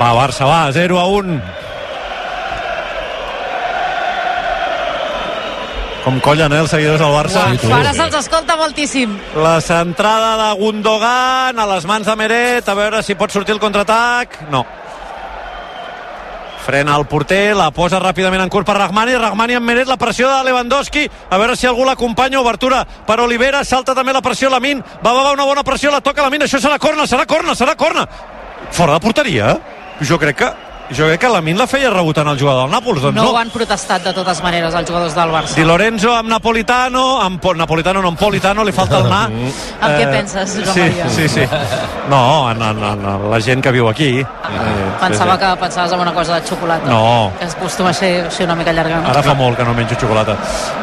[0.00, 1.40] Va, Barça, va, 0 a 1.
[6.02, 7.44] Com collen, eh, els seguidors del Barça.
[7.60, 9.12] Sí, Ara se'ls escolta moltíssim.
[9.38, 13.60] La centrada de Gundogan a les mans de Meret, a veure si pot sortir el
[13.60, 14.40] contraatac.
[14.50, 14.66] No.
[16.62, 20.28] Frena el porter, la posa ràpidament en curt per Rahmani, Rahmani amb Meret, la pressió
[20.30, 24.78] de Lewandowski, a veure si algú l'acompanya, obertura per Olivera, salta també la pressió Lamin,
[25.02, 27.74] va, va, va, una bona pressió, la toca Lamin, això serà corna, serà corna, serà
[27.74, 28.06] corna.
[28.70, 29.56] Fora de porteria?
[30.06, 30.52] Jo crec que
[30.96, 33.30] jo crec que Lamin la feia rebotant el jugador del Nàpols, doncs No no.
[33.32, 35.54] ho han protestat de totes maneres els jugadors del Barça.
[35.56, 39.22] Di Lorenzo amb Napolitano, amb Po- Napolitano no amb Politano, li falta el na.
[39.82, 41.08] Amb què penses, Joan sí, Maria?
[41.10, 41.46] Sí, sí.
[42.08, 44.20] No, en, en, en la gent que viu aquí.
[44.20, 44.26] Eh,
[45.00, 45.46] Pensava sí, sí.
[45.46, 46.86] que pensaves en una cosa de xocolata.
[46.90, 47.32] No.
[47.38, 49.02] Que es acostuma a ser, ser una mica llarga.
[49.10, 50.36] Ara fa molt que no menjo xocolata.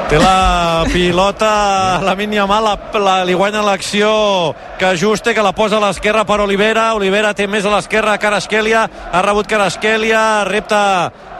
[0.09, 5.77] Té la pilota, la Yamal, la, la, li guanya l'acció que Juste, que la posa
[5.77, 6.93] a l'esquerra per Olivera.
[6.95, 9.98] Olivera té més a l'esquerra Carasquelia, ha rebut Carasquelia,
[10.45, 10.75] repte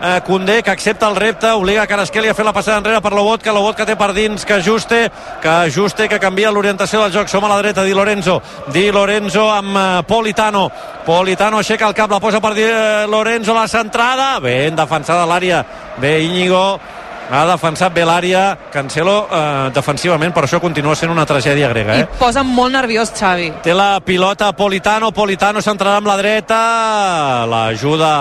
[0.01, 3.53] eh, Condé, que accepta el repte, obliga Carasquelia a fer la passada enrere per Lobotka,
[3.53, 5.09] Lobotka té per dins que Juste,
[5.41, 9.49] que Juste que canvia l'orientació del joc, som a la dreta, Di Lorenzo, Di Lorenzo
[9.51, 10.69] amb eh, Politano,
[11.05, 15.63] Politano aixeca el cap, la posa per Di eh, Lorenzo, la centrada, ben defensada l'àrea,
[15.97, 16.79] bé Íñigo,
[17.29, 22.05] ha defensat bé l'àrea Cancelo eh, defensivament per això continua sent una tragèdia grega I
[22.05, 22.07] eh?
[22.19, 23.51] posa molt nerviós Xavi.
[23.63, 26.61] té la pilota Politano, Politano s'entrarà amb la dreta
[27.49, 28.13] l'ajuda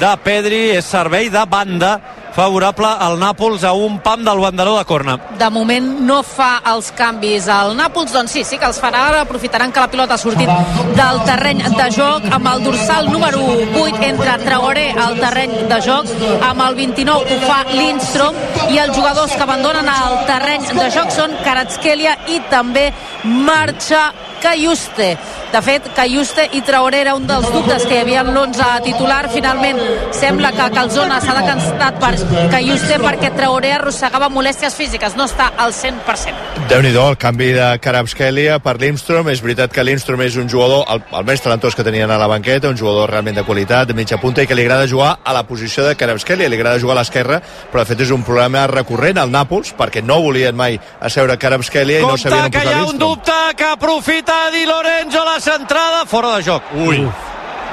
[0.00, 1.98] de Pedri és servei de banda
[2.34, 5.14] favorable al Nàpols a un pam del banderó de corna.
[5.38, 9.20] De moment no fa els canvis al Nàpols, doncs sí, sí que els farà ara,
[9.22, 10.50] aprofitaran que la pilota ha sortit
[10.98, 13.44] del terreny de joc amb el dorsal número
[13.84, 16.10] 8 entre Traoré al terreny de joc,
[16.42, 18.42] amb el 29 ho fa Lindstrom
[18.74, 22.88] i els jugadors que abandonen el terreny de joc són Karatskelia i també
[23.24, 24.08] marxa
[24.44, 25.16] Cayuste.
[25.54, 29.22] De fet, Cayuste i Traoré era un dels dubtes que hi havia en l'11 titular.
[29.32, 29.78] Finalment,
[30.12, 32.10] sembla que Calzona s'ha decantat per
[32.52, 35.16] Cayuste perquè Traoré arrossegava molèsties físiques.
[35.16, 36.68] No està al 100%.
[36.68, 39.28] déu nhi el canvi de Karabskelia per Lindstrom.
[39.32, 42.26] És veritat que Lindstrom és un jugador, el, el més talentós que tenien a la
[42.28, 45.32] banqueta, un jugador realment de qualitat, de mitja punta, i que li agrada jugar a
[45.32, 46.50] la posició de Karabskelia.
[46.52, 47.40] Li agrada jugar a l'esquerra,
[47.72, 52.00] però de fet és un problema recurrent al Nàpols, perquè no volien mai asseure Karabskelia
[52.00, 53.08] i no Compte sabien on que hi posar ha un Lindstrom.
[53.08, 56.62] dubte que aprofita Di Lorenzo a la centrada fora de joc.
[56.74, 57.00] Ui.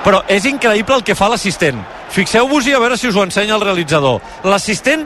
[0.04, 1.78] Però és increïble el que fa l'assistent.
[2.12, 4.20] Fixeu-vos-hi a veure si us ho ensenya el realitzador.
[4.44, 5.06] L'assistent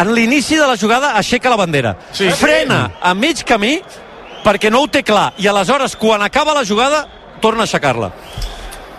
[0.00, 1.96] en l'inici de la jugada aixeca la bandera.
[2.12, 2.30] Sí.
[2.30, 3.80] Frena a mig camí
[4.44, 7.06] perquè no ho té clar i aleshores quan acaba la jugada
[7.40, 8.12] torna a aixecar-la.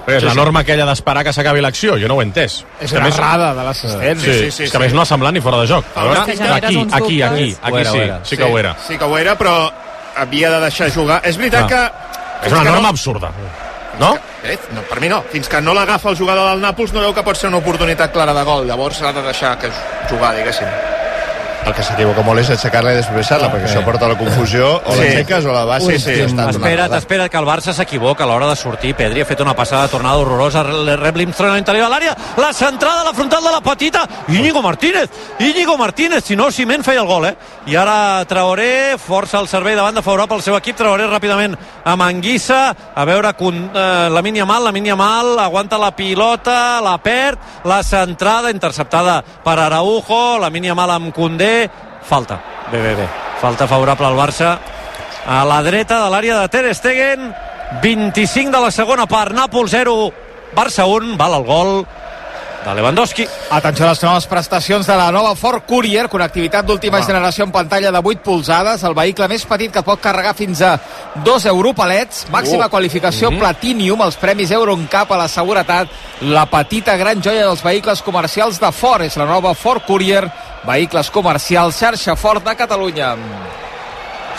[0.01, 2.63] Però és la norma aquella d'esperar que s'acabi l'acció, jo no ho he entès.
[2.81, 4.19] És que una a més- errada de l'assistent.
[4.19, 5.85] Sí, sí, sí, és que a més no ha semblat ni fora de joc.
[5.95, 8.75] A veure, aquí, aquí, aquí, aquí sí, sí que ho era.
[8.87, 9.71] Sí que ho era, però
[10.15, 11.21] havia de deixar jugar.
[11.23, 11.67] És veritat Ah.
[11.67, 12.47] que...
[12.47, 13.29] És una norma no, absurda.
[13.99, 14.17] No?
[14.43, 15.21] Eh, no, per mi no.
[15.31, 18.11] Fins que no l'agafa el jugador del Nàpols no veu que pot ser una oportunitat
[18.11, 18.65] clara de gol.
[18.65, 19.69] Llavors ha de deixar que
[20.09, 20.67] jugar, diguéssim.
[21.65, 24.81] El que s'equivoca molt és aixecar-la i després baixar-la, perquè això porta a la confusió,
[24.83, 24.99] o Sí.
[24.99, 26.19] l'aixeques o la baixes Sí, sí.
[26.19, 28.95] i està Espera't, espera't, que el Barça s'equivoca a l'hora de sortir.
[28.95, 32.15] Pedri ha fet una passada de tornada horrorosa, re- rep l'Imstron a l'interior de l'àrea,
[32.37, 36.83] la centrada a la frontal de la petita, Íñigo Martínez, Íñigo Martínez, si no, Ciment
[36.83, 37.37] feia el gol, eh?
[37.67, 42.01] I ara Traoré força el servei de banda favorable al seu equip, Traoré ràpidament amb
[42.01, 46.97] Anguissa, a veure con- eh, la mínia mal, la mínia mal, aguanta la pilota, la
[46.97, 51.50] perd, la centrada interceptada per Araujo, la mínia mal amb Condé,
[52.07, 52.39] falta,
[52.71, 53.07] bé, bé, bé,
[53.41, 54.57] falta favorable al Barça,
[55.25, 57.31] a la dreta de l'àrea de Ter Stegen
[57.83, 59.35] 25 de la segona part.
[59.37, 59.95] Nàpols 0,
[60.57, 61.73] Barça 1 val el gol
[62.65, 63.27] de Lewandowski.
[63.49, 67.91] Atenció a les noves prestacions de la nova Ford Courier, connectivitat d'última generació en pantalla
[67.91, 70.75] de 8 polzades, el vehicle més petit que pot carregar fins a
[71.25, 77.47] 2 europalets, màxima qualificació Platinum, els premis Euroncap a la seguretat, la petita gran joia
[77.47, 80.25] dels vehicles comercials de Ford, és la nova Ford Courier,
[80.67, 83.15] vehicles comercials, xarxa Ford de Catalunya.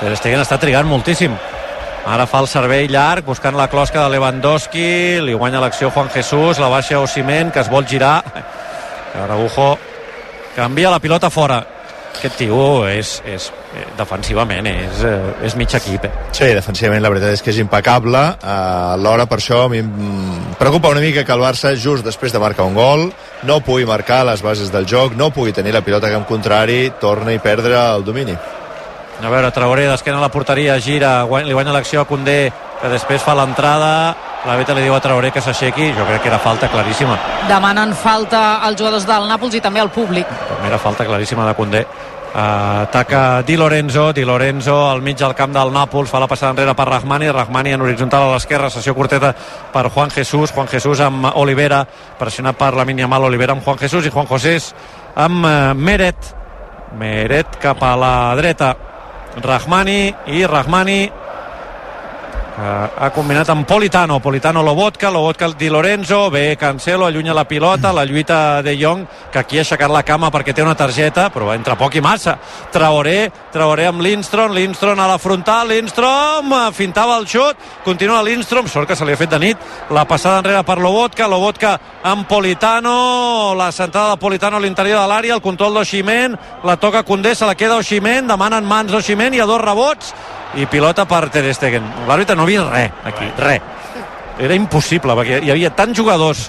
[0.01, 1.35] Ter Stegen està trigant moltíssim
[2.07, 6.59] ara fa el servei llarg buscant la closca de Lewandowski li guanya l'acció Juan Jesús
[6.59, 8.23] la baixa Osimen que es vol girar
[9.23, 9.77] Araujo
[10.57, 11.63] canvia la pilota fora
[12.13, 16.13] aquest tio és, és eh, defensivament és, eh, és mig equip eh?
[16.35, 18.21] Sí, defensivament la veritat és que és impecable.
[18.43, 19.91] Uh, Alhora, per això, a mi em
[20.61, 23.09] preocupa una mica que el Barça, just després de marcar un gol,
[23.49, 27.35] no pugui marcar les bases del joc, no pugui tenir la pilota camp contrari, torna
[27.35, 28.37] i perdre el domini.
[29.23, 32.89] A veure, Traoré d'esquena a la porteria, gira, guany, li guanya l'acció a Condé, que
[32.91, 33.91] després fa l'entrada,
[34.43, 37.15] la Beta li diu a Traoré que s'aixequi, jo crec que era falta claríssima.
[37.47, 40.27] Demanen falta als jugadors del Nàpols i també al públic.
[40.49, 41.85] Primera falta claríssima de Condé.
[42.33, 46.57] Uh, ataca Di Lorenzo, Di Lorenzo al mig del camp del Nàpols, fa la passada
[46.57, 49.35] enrere per Rahmani, Rahmani en horitzontal a l'esquerra, sessió curteta
[49.71, 51.85] per Juan Jesús, Juan Jesús amb Olivera,
[52.19, 54.57] pressionat per la mínia mal Olivera amb Juan Jesús i Juan José
[55.15, 56.33] amb uh, Meret,
[56.99, 58.75] Meret cap a la dreta,
[59.41, 61.11] Rahmani i Rahmani
[62.55, 64.21] que ha combinat amb Politano.
[64.21, 66.31] Politano Lobotka, Lobotka Di Lorenzo.
[66.31, 70.31] Bé Cancelo, allunya la pilota la lluita de Jong, que aquí ha aixecat la cama
[70.31, 72.39] perquè té una targeta, però va entrar poc i massa.
[72.73, 78.69] Traoré, Traoré amb Lindstrom Lindstrom a la frontal, Lindstrom eh, fintava el xut, continua Lindstrom
[78.69, 79.57] sort que se li ha fet de nit,
[79.91, 85.09] la passada enrere per Lobotka, Lobotka amb Politano la centrada de Politano a l'interior de
[85.09, 89.41] l'àrea, el control d'Oximen la toca Condé, se la queda Oximen demanen mans d'Oximen, hi
[89.41, 90.15] ha dos rebots
[90.57, 91.85] i pilota per Ter Stegen.
[92.09, 93.63] L'àrbitre no havia res aquí, res.
[94.43, 96.49] Era impossible, perquè hi havia tants jugadors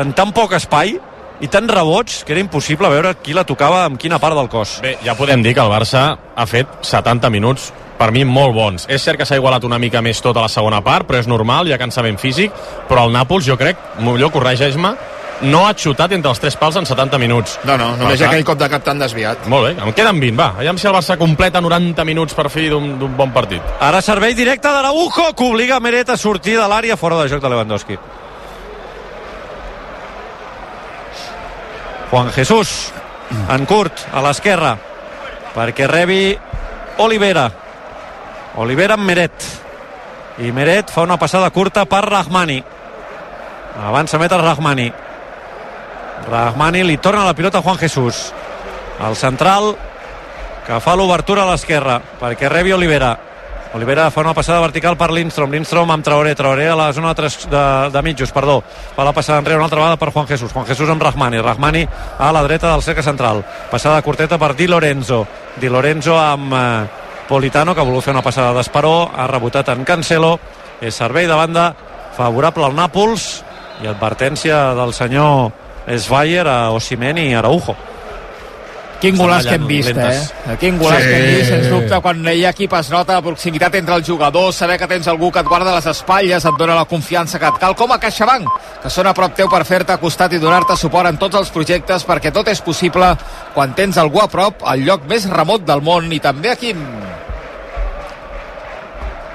[0.00, 0.96] en tan poc espai
[1.40, 4.78] i tants rebots que era impossible veure qui la tocava amb quina part del cos.
[4.82, 8.86] Bé, ja podem dir que el Barça ha fet 70 minuts per mi molt bons.
[8.90, 11.28] És cert que s'ha igualat una mica més tot a la segona part, però és
[11.30, 12.54] normal, hi ha cansament físic,
[12.88, 14.94] però el Nàpols, jo crec, millor corregeix-me,
[15.42, 17.58] no ha xutat entre els tres pals en 70 minuts.
[17.64, 19.46] No, no, només Per tant- aquell cop de cap tan desviat.
[19.46, 20.48] Molt bé, em queden 20, va.
[20.58, 23.62] Aviam si el Barça completa 90 minuts per fi d'un d'un bon partit.
[23.80, 27.48] Ara servei directe d'Araujo que obliga Meret a sortir de l'àrea fora de joc de
[27.48, 27.98] Lewandowski.
[32.10, 32.92] Juan Jesús
[33.52, 34.76] en curt, a l'esquerra,
[35.54, 36.36] perquè rebi
[36.98, 37.50] Olivera.
[38.56, 39.44] Olivera amb Meret.
[40.38, 42.62] I Meret fa una passada curta per Rahmani.
[43.84, 44.90] Avança metre Rahmani.
[46.26, 48.32] Rahmani li torna la pilota a Juan Jesús.
[49.06, 49.76] El central
[50.66, 53.14] que fa l'obertura a l'esquerra perquè rebi Olivera.
[53.76, 55.52] Olivera fa una passada vertical per Lindstrom.
[55.52, 56.34] Lindstrom amb Traoré.
[56.34, 58.62] Traoré a la zona de, tres, de, de mitjos, perdó.
[58.96, 60.52] Fa la passada enrere una altra vegada per Juan Jesús.
[60.52, 61.40] Juan Jesús amb Rahmani.
[61.44, 61.84] Rahmani
[62.18, 63.44] a la dreta del cercle central.
[63.70, 65.26] Passada curteta per Di Lorenzo.
[65.56, 66.88] Di Lorenzo amb eh,
[67.28, 69.10] Politano, que volgut fer una passada d'esperó.
[69.14, 70.38] Ha rebotat en Cancelo.
[70.80, 71.74] És servei de banda
[72.16, 73.28] favorable al Nàpols
[73.82, 77.76] i advertència del senyor Sveier a Osimhen i Araujo.
[78.98, 80.32] Quin golaç que hem vist, lentes.
[80.50, 80.56] eh?
[80.58, 81.08] Quin golaç Sí.
[81.08, 84.04] que hem vist, sens dubte, quan hi ha equip es nota la proximitat entre els
[84.08, 87.46] jugadors, saber que tens algú que et guarda les espatlles, et dona la confiança que
[87.46, 88.48] et cal, com a CaixaBank,
[88.82, 92.04] que són a prop teu per fer-te costat i donar-te suport en tots els projectes,
[92.04, 93.16] perquè tot és possible
[93.54, 96.74] quan tens algú a prop, al lloc més remot del món, i també aquí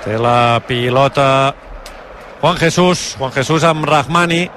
[0.03, 1.53] Té la pilota
[2.41, 4.49] Juan Jesús, Juan Jesús amb Rahmani,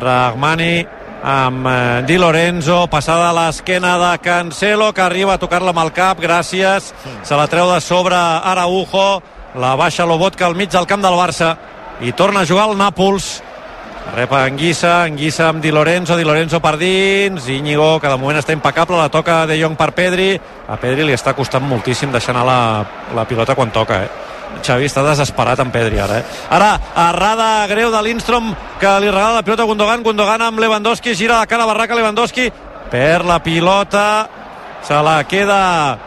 [0.00, 0.86] Rahmani
[1.22, 5.92] amb eh, Di Lorenzo, passada a l'esquena de Cancelo, que arriba a tocar-la amb el
[5.92, 9.22] cap, gràcies, se la treu de sobre Araujo,
[9.60, 11.56] la baixa Lobotka al mig del camp del Barça,
[12.00, 13.42] i torna a jugar el Nàpols,
[14.16, 18.56] rep Anguissa, Anguissa amb Di Lorenzo, Di Lorenzo per dins, Íñigo, que de moment està
[18.56, 20.32] impecable, la toca De Jong per Pedri,
[20.68, 22.60] a Pedri li està costant moltíssim deixar anar la,
[23.14, 24.29] la pilota quan toca, eh?
[24.60, 26.24] Xavi està desesperat amb Pedri ara, eh?
[26.52, 26.74] Ara,
[27.08, 31.38] errada greu de Lindstrom que li regala la pilota a Gundogan, Gundogan amb Lewandowski, gira
[31.40, 32.50] la cara a Barraca, Lewandowski
[32.90, 34.28] per la pilota,
[34.82, 35.98] se la queda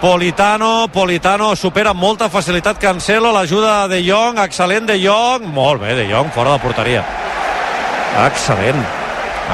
[0.00, 5.94] Politano, Politano supera amb molta facilitat Cancelo, l'ajuda de Jong, excel·lent de Jong, molt bé
[5.96, 7.04] de Jong, fora de porteria.
[8.26, 8.82] Excel·lent.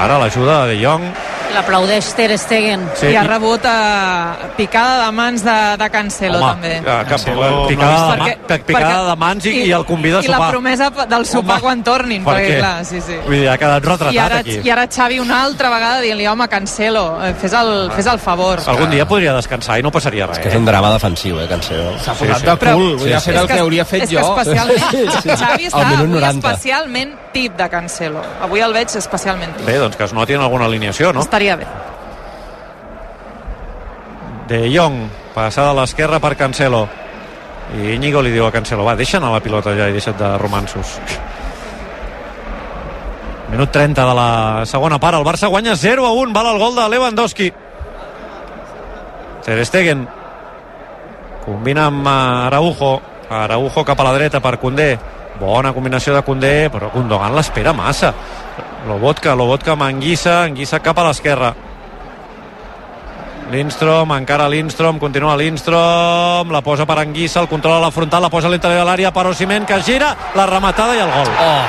[0.00, 1.05] Ara l'ajuda de Jong,
[1.55, 2.89] L'aplaudeix Ter Stegen.
[2.95, 6.75] Sí, I ha i- rebut eh, picada de mans de, de Cancelo, també.
[6.79, 9.85] que, que, Cancelo, picada, de, Perquè- ma, pe- picada perquè- de mans i, i el
[9.85, 10.51] convida a I la sopar.
[10.51, 12.59] promesa del sopar Home, quan tornin, per perquè què?
[12.59, 13.17] clar, sí, sí.
[13.27, 14.61] Vull dir, ha quedat retratat I ara, aquí.
[14.63, 18.61] I ara Xavi una altra vegada dient-li, home, Cancelo, eh, fes el, fes el favor.
[18.67, 20.39] Algun dia podria descansar i no passaria res.
[20.39, 21.99] Que és un drama defensiu, eh, Cancelo.
[21.99, 22.47] s'ha posat sí.
[22.47, 24.35] de Però- cul, vull fet És el que hauria fet és jo.
[24.35, 25.29] Que especialment, Sí, sí.
[25.37, 26.51] Xavi està minut avui 90.
[26.53, 28.23] especialment tip de Cancelo.
[28.43, 29.67] Avui el veig especialment tip.
[29.67, 31.21] Bé, doncs que es noti en alguna alineació, no?
[31.40, 31.66] Estaria bé.
[34.46, 36.83] De Jong, passada a l'esquerra per Cancelo.
[37.72, 40.35] I Íñigo li diu a Cancelo, va, deixa anar la pilota ja i deixa't de
[40.37, 40.98] romansos.
[43.48, 44.29] Minut 30 de la
[44.68, 47.48] segona part, el Barça guanya 0 a 1, val el gol de Lewandowski.
[49.46, 50.05] Ter Stegen
[51.46, 52.18] combina amb eh,
[52.50, 52.92] Araujo,
[53.31, 54.90] Araujo cap a la dreta per Condé,
[55.40, 58.12] bona combinació de Condé, però Gundogan l'espera massa.
[58.88, 61.53] Lobotka, Lobotka amb Anguissa, Anguissa cap a l'esquerra.
[63.51, 68.31] Lindstrom, encara Lindstrom, continua Lindstrom, la posa per Anguissa, el control a la frontal, la
[68.31, 71.33] posa a l'interior de l'àrea per Osimhen, que gira, la rematada i el gol.
[71.35, 71.62] Oh.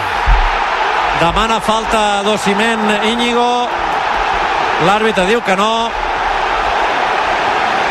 [1.22, 3.50] Demana falta d'Osimhen, Íñigo,
[4.86, 5.90] l'àrbitre diu que no.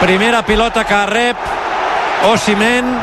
[0.01, 1.51] Primera pilota que rep
[2.31, 2.95] Osimhen,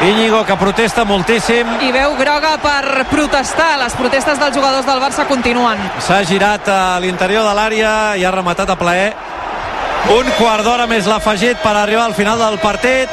[0.00, 3.72] Íñigo que protesta moltíssim, I veu groga per protestar.
[3.80, 5.78] Les protestes dels jugadors del Barça continuen.
[5.98, 9.12] s'ha girat a l'interior de l'àrea i ha rematat a plaer.
[10.14, 13.10] Un quart d'hora més l'ha afegit per arribar al final del partit.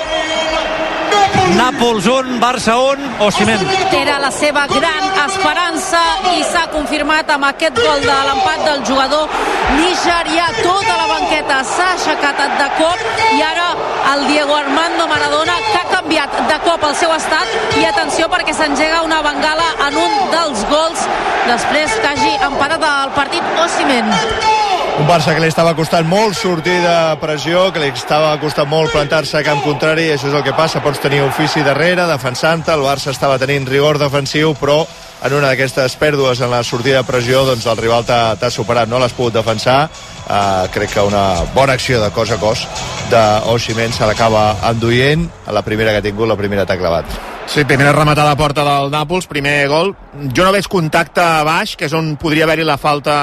[1.53, 3.61] Nàpols 1, Barça 1, Osimhen.
[3.93, 6.01] Era la seva gran esperança
[6.33, 9.29] i s'ha confirmat amb aquest gol de l'empat del jugador
[9.77, 10.49] nigerià.
[10.63, 13.05] Tota la banqueta s'ha aixecat de cop
[13.37, 13.69] i ara
[14.15, 18.57] el Diego Armando Maradona que ha canviat de cop el seu estat i atenció perquè
[18.57, 21.07] s'engega una bengala en un dels gols
[21.47, 24.64] després que hagi empatat el partit Osimhen.
[24.95, 28.93] Un Barça que li estava costant molt sortir de pressió, que li estava costant molt
[28.95, 32.85] plantar-se a camp contrari, això és el que passa, pots tenir ofici darrere, defensant-te, el
[32.85, 34.79] Barça estava tenint rigor defensiu, però
[35.25, 39.03] en una d'aquestes pèrdues en la sortida de pressió, doncs el rival t'ha superat, no
[39.03, 42.63] l'has pogut defensar, uh, crec que una bona acció de cos a cos
[43.11, 47.34] d'Oximen se l'acaba enduient a la primera que ha tingut, la primera t'ha clavat.
[47.47, 49.93] Sí, primera rematada a porta del Nàpols, primer gol.
[50.35, 53.15] Jo no veig contacte baix, que és on podria haver-hi la falta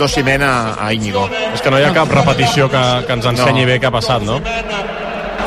[0.00, 1.26] d'Osimhen a, a Íñigo.
[1.52, 3.68] És que no hi ha cap repetició que, que ens ensenyi No.
[3.68, 4.40] bé què ha passat, no?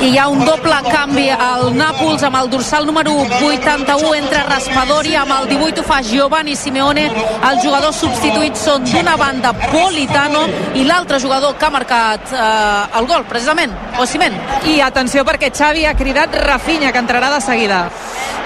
[0.04, 5.16] I hi ha un doble canvi al Nàpols amb el dorsal número 81 entre Raspadori
[5.16, 10.44] amb el 18 ho fa Giovanni Simeone els jugadors substituïts són d'una banda Politano
[10.76, 13.72] i l'altre jugador que ha marcat eh, el gol precisament,
[14.04, 14.36] Osimhen
[14.68, 17.86] I atenció perquè Xavi ha cridat Rafinha, que entrarà de seguida.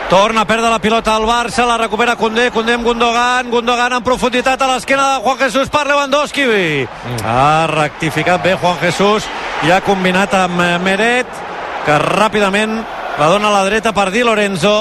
[0.10, 4.06] Torna a perdre la pilota al Barça, la recupera Condé, Condé amb Gundogan, Gundogan en
[4.06, 6.46] profunditat a l'esquena de Juan Jesús per Lewandowski.
[6.48, 7.20] Mm.
[7.26, 9.28] Ha rectificat bé Juan Jesús
[9.66, 11.42] i ha combinat amb eh, Meret,
[11.86, 12.78] que ràpidament
[13.18, 14.76] la dona a la dreta per Di Lorenzo.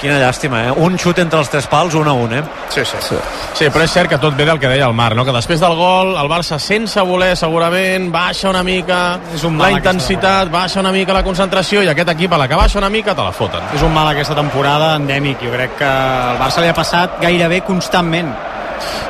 [0.00, 0.72] Quina llàstima, eh?
[0.80, 2.42] Un xut entre els tres pals, un a un, eh?
[2.72, 2.96] Sí, sí.
[3.04, 3.18] sí.
[3.58, 5.26] Sí, però és cert que tot ve del que deia el Marc, no?
[5.28, 9.68] que després del gol el Barça sense voler segurament baixa una mica És un la
[9.74, 13.14] intensitat, baixa una mica la concentració i aquest equip a la que baixa una mica
[13.14, 13.74] te la foten.
[13.76, 15.44] És un mal aquesta temporada endèmic.
[15.44, 18.32] Jo crec que al Barça li ha passat gairebé constantment.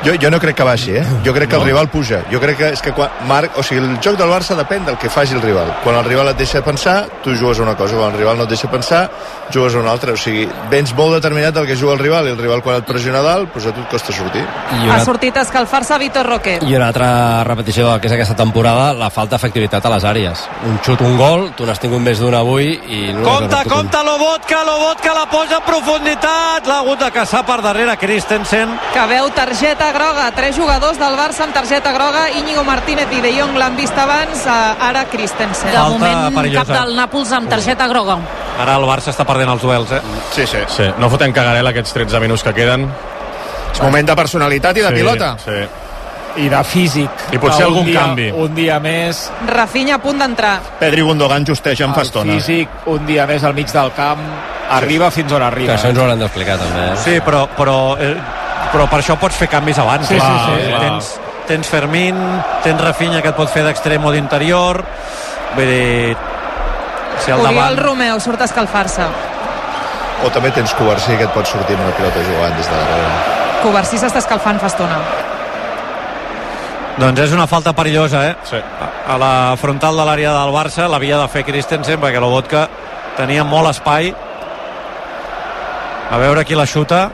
[0.05, 1.05] Jo, jo no crec que baixi, eh?
[1.25, 2.23] Jo crec que el rival puja.
[2.33, 4.97] Jo crec que és que quan Marc, o sigui, el joc del Barça depèn del
[4.99, 5.71] que faci el rival.
[5.85, 7.97] Quan el rival et deixa pensar, tu jugues una cosa.
[7.97, 9.11] Quan el rival no et deixa pensar,
[9.53, 10.13] jugues una altra.
[10.13, 12.87] O sigui, vens molt determinat del que juga el rival i el rival quan et
[12.89, 14.43] pressiona dalt, doncs a tu et costa sortir.
[14.43, 16.59] I Ha una, sortit a escalfar-se Vitor Roque.
[16.67, 20.45] I una altra repetició del que és aquesta temporada, la falta d'efectivitat a les àrees.
[20.67, 23.01] Un xut, un gol, tu n'has tingut més d'un avui i...
[23.15, 26.67] No Compte, compte, Lobotka, Lobotka la posa en profunditat.
[26.67, 28.77] L'ha hagut de caçar per darrere Christensen.
[28.93, 30.31] que veu targeta groga.
[30.35, 32.31] Tres jugadors del Barça amb targeta groga.
[32.31, 35.71] Íñigo Martínez i De Jong l'han vist abans, ara Christensen.
[35.73, 36.65] De moment, perillosa.
[36.65, 38.19] cap del Nàpols amb targeta groga.
[38.59, 40.01] Ara el Barça està perdent els duels, eh?
[40.33, 40.59] Sí, sí.
[40.69, 42.89] Sí, no fotem cagarela aquests 13 minuts que queden.
[43.73, 45.37] És moment de personalitat i de sí, pilota.
[45.45, 45.61] Sí.
[46.41, 47.11] I de físic.
[47.33, 48.31] I potser Un algun dia, canvi.
[48.31, 50.61] Un dia més, Rafinha a punt d'entrar.
[50.79, 52.33] Pedri Gundogan justegen fa el estona.
[52.33, 54.21] físic, un dia més al mig del camp,
[54.71, 55.75] arriba fins on Que arriba.
[55.75, 56.93] això ens ho hauran d'explicar també.
[56.93, 56.97] Eh?
[56.97, 58.17] Sí, però, però, eh,
[58.71, 60.09] però per això pots fer canvis abans.
[60.09, 60.31] Sí, clar.
[60.31, 60.83] sí, sí, clar.
[60.87, 61.13] Tens,
[61.51, 62.19] tens Fermín,
[62.65, 64.83] tens Rafinha que et pot fer d'extrem o d'interior.
[65.57, 66.17] Vull dir,
[67.25, 67.83] si al Oriol davant...
[67.83, 69.09] Romeu surt a escalfar-se.
[70.25, 73.37] O també tens Covarsí que et pot sortir amb una pilota jugant des de darrere.
[73.65, 75.01] Covarsí s'està escalfant fa estona.
[77.01, 78.35] Doncs és una falta perillosa, eh?
[78.45, 78.59] Sí.
[78.61, 82.67] A, la frontal de l'àrea del Barça l'havia de fer Christensen perquè Lobotka
[83.17, 84.11] tenia molt espai.
[86.11, 87.07] A veure qui la xuta.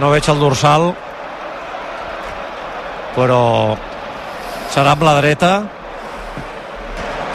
[0.00, 0.94] No veig el dorsal,
[3.12, 3.76] però
[4.72, 5.50] serà amb la dreta.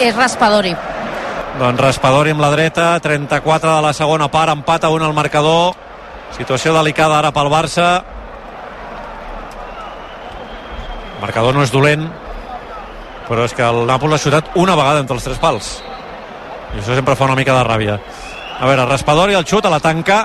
[0.01, 0.73] És Raspadori.
[1.59, 5.75] Doncs Raspadori amb la dreta, 34 de la segona part, empat a un al marcador.
[6.35, 7.89] Situació delicada ara pel Barça.
[11.13, 12.09] El marcador no és dolent,
[13.29, 15.69] però és que el Nàpols ha xutat una vegada entre els tres pals.
[16.73, 18.01] I això sempre fa una mica de ràbia.
[18.59, 20.23] A veure, Raspadori, el xut a la tanca.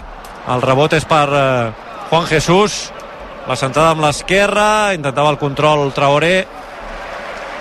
[0.51, 2.91] El rebot és per eh, Juan Jesús.
[3.49, 6.47] La sentada amb l'esquerra, intentava el control Traoré.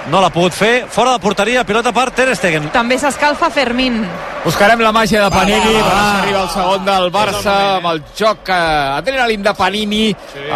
[0.10, 0.88] No l'ha pogut fer.
[0.89, 2.70] Fora de porteria, pilota per Ter Stegen.
[2.74, 4.02] També s'escalfa Fermín.
[4.41, 6.20] Buscarem la màgia de Panini, va, va, va.
[6.22, 8.60] arriba el segon del Barça amb el joc eh,
[8.95, 10.04] adrenalin de Panini,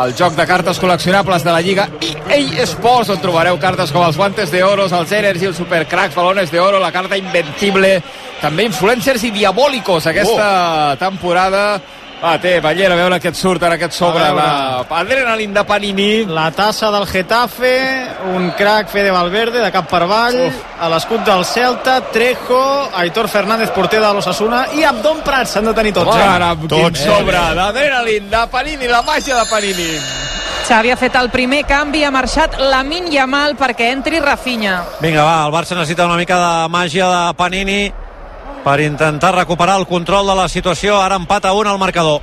[0.04, 4.18] el joc de cartes col·leccionables de la Lliga EA Sports, on trobareu cartes com els
[4.18, 7.98] Guantes de Oros, els Energy, els Supercracks, Balones de Oro, la carta Invencible,
[8.42, 11.68] també Influencers i Diabólicos aquesta temporada.
[12.24, 14.44] Va, té, Ballera, a veure què et surt ara aquest sobre, A veure.
[14.88, 16.24] la adrenalin de Panini.
[16.26, 17.74] La tassa del Getafe,
[18.34, 20.62] un crack Fede Valverde de cap per avall, Uf.
[20.80, 25.74] a l'escut del Celta, Trejo, Aitor Fernández, porter de l'Ossassuna i Abdon Prats, s'han de
[25.74, 26.16] tenir tots.
[26.16, 26.22] eh?
[26.24, 29.90] Ara, amb quin sobre d'adrenalin de Panini, la màgia de Panini.
[30.64, 34.78] Xavi ha fet el primer canvi, ha marxat Lamin Yamal perquè entri Rafinha.
[35.02, 37.92] Vinga, va, el Barça necessita una mica de màgia de Panini
[38.64, 41.02] per intentar recuperar el control de la situació.
[41.02, 42.22] Ara empat a un al marcador.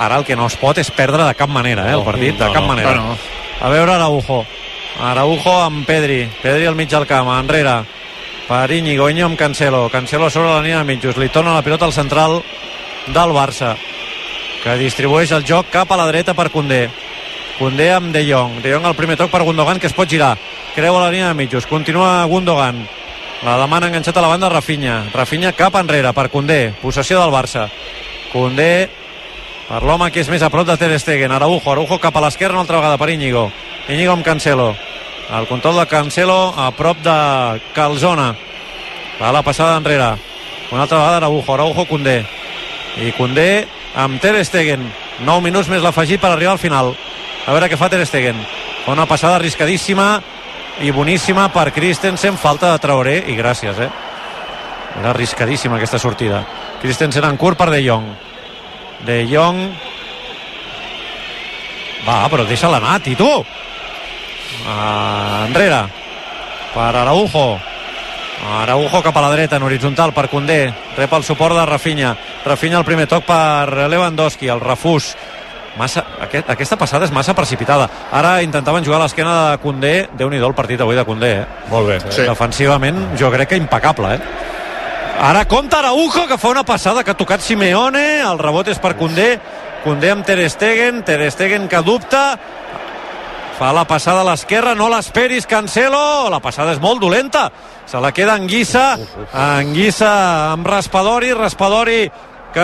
[0.00, 2.52] Ara el que no es pot és perdre de cap manera, eh, el partit, de
[2.52, 2.94] cap manera.
[3.60, 4.46] A veure Araujo.
[5.00, 6.24] Araujo amb Pedri.
[6.42, 7.84] Pedri al mig del camp, enrere.
[8.48, 9.88] Per Íñigo, Íñigo amb Cancelo.
[9.90, 11.16] Cancelo sobre la línia de mitjos.
[11.16, 12.42] Li torna la pilota al central
[13.06, 13.76] del Barça,
[14.64, 16.88] que distribueix el joc cap a la dreta per Condé.
[17.58, 18.62] Condé amb De Jong.
[18.62, 20.36] De Jong al primer toc per Gundogan, que es pot girar.
[20.74, 21.66] Creu a la línia de mitjos.
[21.66, 22.86] Continua Gundogan.
[23.42, 25.08] La demana enganxat a la banda Rafinha.
[25.12, 26.74] Rafinha cap enrere per Condé.
[26.82, 27.66] Possessió del Barça.
[28.32, 28.88] Condé
[29.66, 31.32] per l'home que és més a prop de Ter Stegen.
[31.32, 31.72] Araujo.
[31.72, 33.50] Araujo cap a l'esquerra una altra vegada per Íñigo.
[33.88, 34.76] Íñigo amb Cancelo.
[35.30, 38.34] El control de Cancelo a prop de Calzona.
[39.20, 40.14] Va la passada enrere.
[40.70, 41.54] Una altra vegada Araujo.
[41.54, 42.24] Araujo Condé.
[43.02, 43.66] I Condé
[43.96, 44.86] amb Ter Stegen.
[45.24, 46.94] 9 minuts més l'afegit per arribar al final.
[47.46, 48.38] A veure què fa Ter Stegen.
[48.86, 50.20] Una passada arriscadíssima
[50.80, 52.38] i boníssima per Christensen.
[52.38, 53.90] Falta de Traoré i gràcies, eh?
[55.00, 56.44] Era arriscadíssima aquesta sortida.
[56.82, 58.06] Christensen en curt per De Jong.
[59.06, 59.64] De Jong...
[62.06, 63.28] Va, però deixa-la anar, Tito.
[64.64, 65.82] Uh, enrere.
[66.72, 67.58] Per Araujo.
[68.62, 70.62] Araujo cap a la dreta, en horitzontal, per Condé.
[70.96, 72.14] Rep el suport de Rafinha.
[72.46, 75.12] Rafinha el primer toc per Lewandowski, el refús
[75.78, 77.88] massa, aquest, aquesta passada és massa precipitada.
[78.12, 81.46] Ara intentaven jugar a l'esquena de Condé, déu nhi el partit avui de Condé, eh?
[81.70, 81.98] Molt bé.
[82.08, 82.24] Sí.
[82.26, 84.20] Defensivament, jo crec que impecable, eh?
[85.20, 88.94] Ara compta Araujo, que fa una passada que ha tocat Simeone, el rebot és per
[88.96, 89.34] Condé,
[89.84, 92.38] Condé amb Ter Stegen, Ter Stegen que dubta,
[93.58, 97.50] fa la passada a l'esquerra, no l'esperis, Cancelo, la passada és molt dolenta,
[97.84, 98.94] se la queda Anguissa,
[99.36, 100.10] Anguissa
[100.54, 102.00] amb Raspadori, Raspadori
[102.52, 102.60] que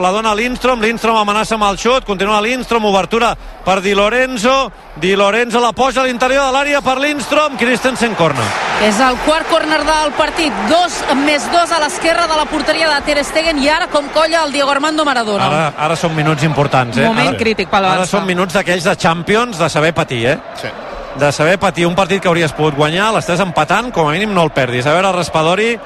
[0.00, 5.14] la dona Lindstrom, Lindstrom amenaça amb el xut, continua Lindstrom, obertura per Di Lorenzo, Di
[5.16, 8.44] Lorenzo la posa a l'interior de l'àrea per Lindstrom, Christensen corna.
[8.82, 10.52] És el quart córner del partit.
[10.70, 14.42] Dos més dos a l'esquerra de la porteria de Ter Stegen i ara com colla
[14.44, 15.46] el Diego Armando Maradona.
[15.46, 17.06] Ara, ara són minuts importants, eh?
[17.06, 18.16] Moment ara, crític pel Ara Barça.
[18.18, 20.38] són minuts d'aquells de Champions de saber patir, eh?
[20.60, 20.68] Sí.
[21.20, 24.44] De saber patir un partit que hauries pogut guanyar, l'estàs empatant, com a mínim no
[24.46, 24.86] el perdis.
[24.86, 25.76] A veure, Raspadori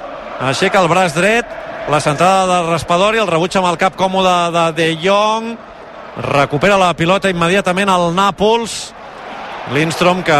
[0.40, 1.46] aixeca el braç dret,
[1.88, 5.50] la centrada de Raspadori, el rebuig amb el cap còmode de De Jong,
[6.24, 8.94] recupera la pilota immediatament al Nàpols,
[9.72, 10.38] Lindstrom que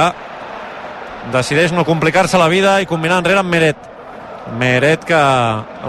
[1.32, 3.90] decideix no complicar-se la vida i combinar enrere amb Meret.
[4.61, 5.20] Meret que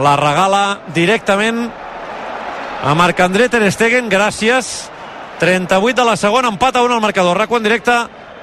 [0.04, 1.66] la regala directament
[2.84, 4.92] a Marc-André Ter Stegen, gràcies.
[5.40, 7.38] 38 de la segona, empat a 1 al marcador.
[7.38, 7.96] Raco en directe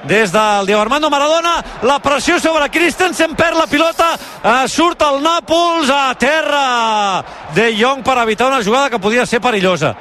[0.03, 1.63] des del Diego Armando Maradona.
[1.83, 7.23] La pressió sobre Christensen, perd la pilota, eh, surt el Nàpols a terra.
[7.53, 9.95] De Jong per evitar una jugada que podia ser perillosa.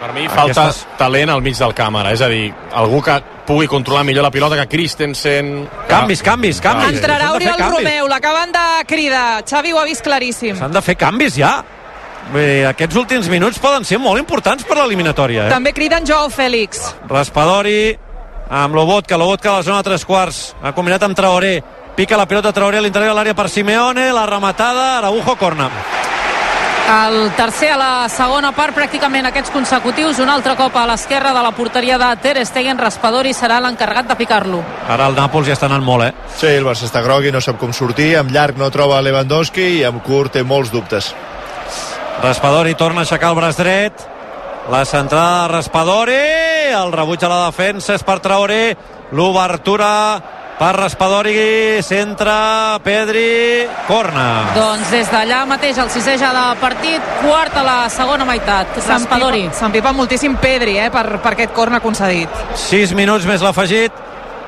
[0.00, 3.66] Per mi falta Aquestes- talent al mig del càmera, és a dir, algú que pugui
[3.66, 5.68] controlar millor la pilota que Christensen...
[5.88, 6.96] Canvis, canvis, canvis.
[6.96, 7.76] Entrarà Oriol canvis.
[7.76, 9.42] Romeu, l'acaben de cridar.
[9.44, 10.56] Xavi ho ha vist claríssim.
[10.56, 11.62] S'han de fer canvis ja.
[12.32, 15.48] Bé, aquests últims minuts poden ser molt importants per l'eliminatòria.
[15.48, 15.50] Eh?
[15.50, 16.94] També criden Joao Fèlix.
[17.10, 17.98] Raspadori
[18.50, 20.54] amb Lobotka, Lobotka a la zona de tres quarts.
[20.62, 21.62] Ha combinat amb Traoré.
[21.96, 24.10] Pica la pilota Traoré a l'interior de l'àrea per Simeone.
[24.12, 25.70] La rematada, Araujo corna.
[26.90, 31.44] El tercer a la segona part, pràcticament aquests consecutius, un altre cop a l'esquerra de
[31.44, 34.64] la porteria de Ter Stegen, Raspadori serà l'encarregat de picar-lo.
[34.88, 36.12] ara el Nàpols ja està anant molt eh?
[36.34, 39.84] Sí, el Barça està grogui, no sap com sortir, amb llarg no troba Lewandowski i
[39.84, 41.14] amb curt té molts dubtes.
[42.24, 44.09] Raspadori torna a aixecar el braç dret
[44.70, 46.18] la centrada de Raspadori
[46.70, 48.76] el rebuig a la defensa és per Traoré
[49.16, 49.88] l'obertura
[50.60, 52.34] per Raspadori centre
[52.84, 58.26] Pedri corna Doncs des d'allà mateix, el sisè ja de partit, quart a la segona
[58.28, 58.76] meitat.
[58.86, 59.48] Raspadori.
[59.56, 62.28] S'empipa- moltíssim Pedri eh, per, per aquest corna concedit.
[62.54, 63.92] 6 minuts més l'afegit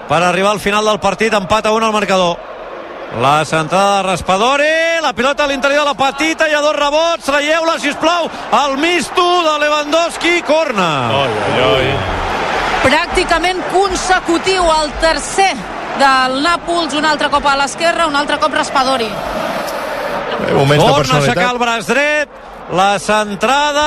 [0.09, 2.37] per arribar al final del partit, empat a 1 al marcador.
[3.21, 4.65] La centrada de Raspadori,
[5.03, 9.25] la pilota a l'interior de la petita, hi ha dos rebots, traieu-la, sisplau, al misto
[9.45, 10.89] de Lewandowski, corna.
[11.19, 11.91] Oi, oi, oi.
[12.87, 15.51] Pràcticament consecutiu, el tercer
[16.01, 19.11] del Nàpols, un altre cop a l'esquerra, un altre cop Raspadori.
[19.13, 21.53] Eh, Moments de Torna a aixecar personalitat.
[21.53, 22.29] el braç dret,
[22.73, 23.87] la centrada,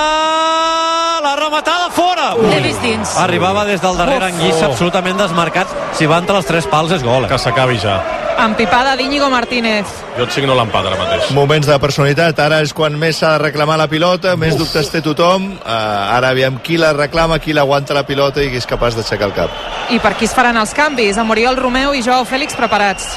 [1.25, 2.29] la rematada fora.
[2.37, 3.17] L'he vist dins.
[3.17, 5.67] Arribava des del darrere Anguissa, absolutament desmarcat.
[5.97, 7.25] Si va entre els tres pals és gol.
[7.25, 7.27] eh?
[7.33, 7.97] Que s'acabi ja.
[8.37, 9.87] Empipada d'Iñigo Martínez.
[10.17, 11.29] Jo et signo l'empat ara mateix.
[11.35, 15.01] Moments de personalitat, ara és quan més s'ha de reclamar la pilota, més dubtes té
[15.05, 18.99] tothom, uh, ara aviam qui la reclama, qui l'aguanta la pilota i qui és capaç
[18.99, 19.63] d'aixecar el cap.
[19.89, 21.17] I per qui es faran els canvis?
[21.17, 23.07] Amb Oriol Romeu i Joao Fèlix preparats.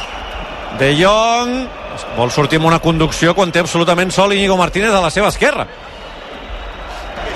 [0.78, 1.66] De Jong
[2.16, 5.66] vol sortir amb una conducció quan té absolutament sol Íñigo Martínez a la seva esquerra.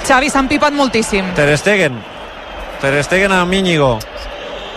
[0.06, 1.34] Xavi s'ha empipat moltíssim.
[1.34, 1.98] Ter Stegen.
[2.80, 3.98] Ter Stegen amb Íñigo.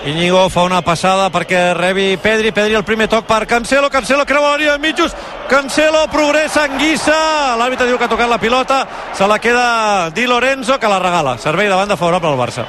[0.06, 4.52] Íñigo fa una passada perquè rebi Pedri, Pedri el primer toc per Cancelo, Cancelo creua
[4.54, 5.16] l'àrea de mitjos,
[5.50, 8.84] Cancelo progressa Anguissa, l'àrbitre diu que ha tocat la pilota,
[9.18, 12.68] se la queda Di Lorenzo que la regala, servei de banda favorable al Barça.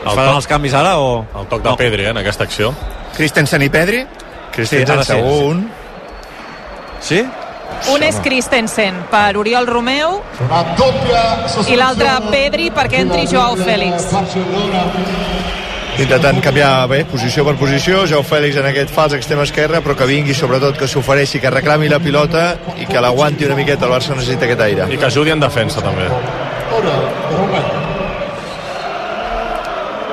[0.00, 1.24] Es El faran toc- els canvis ara o...?
[1.38, 2.74] El toc de Pedri, eh, en aquesta acció.
[3.14, 4.02] Christensen i Pedri?
[4.50, 5.44] Christensen sí, segur sí.
[5.52, 5.70] un.
[7.00, 7.20] Sí?
[7.90, 10.20] Un és Christensen per Oriol Romeu
[11.66, 14.10] i l'altre Pedri perquè entri Joao Fèlix.
[16.00, 20.06] Intentant canviar bé, posició per posició, Jau Fèlix en aquest fals extrem esquerre, però que
[20.08, 24.16] vingui sobretot que s'ofereixi, que reclami la pilota i que l'aguanti una miqueta, el Barça
[24.16, 24.86] necessita aquest aire.
[24.88, 26.08] I que ajudi en defensa, també.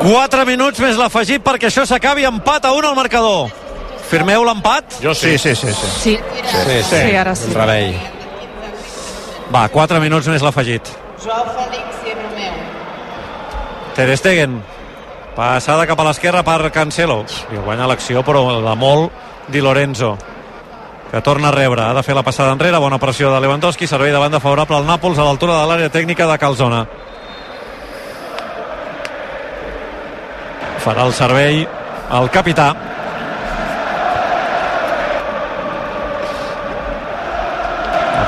[0.01, 3.66] 4 minuts més l'afegit perquè això s'acabi empat a 1 al marcador.
[4.07, 4.99] Firmeu l'empat?
[5.03, 5.37] Jo sí.
[5.37, 5.73] Sí, sí, sí.
[5.73, 5.89] sí.
[6.01, 6.19] Sí.
[6.47, 6.95] Sí, sí.
[6.95, 7.51] Sí, ara sí.
[7.53, 7.97] Rebell.
[9.53, 10.89] Va, 4 minuts més l'afegit.
[13.95, 14.61] Ter Stegen.
[15.37, 17.21] Passada cap a l'esquerra per Cancelo.
[17.53, 20.17] I guanya l'acció, però de molt Di Lorenzo
[21.07, 24.11] que torna a rebre, ha de fer la passada enrere bona pressió de Lewandowski, servei
[24.11, 26.81] de banda favorable al Nàpols a l'altura de l'àrea tècnica de Calzona
[30.87, 31.65] farà el servei
[32.17, 32.67] el capità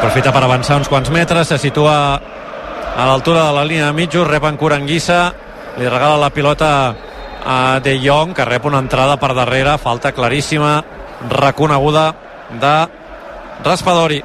[0.10, 4.26] aprofita per avançar uns quants metres se situa a l'altura de la línia de mitjos,
[4.26, 5.20] rep en Curanguissa,
[5.78, 6.70] li regala la pilota
[7.46, 10.80] a De Jong, que rep una entrada per darrere, falta claríssima,
[11.30, 12.08] reconeguda
[12.50, 12.74] de
[13.64, 14.24] Raspadori.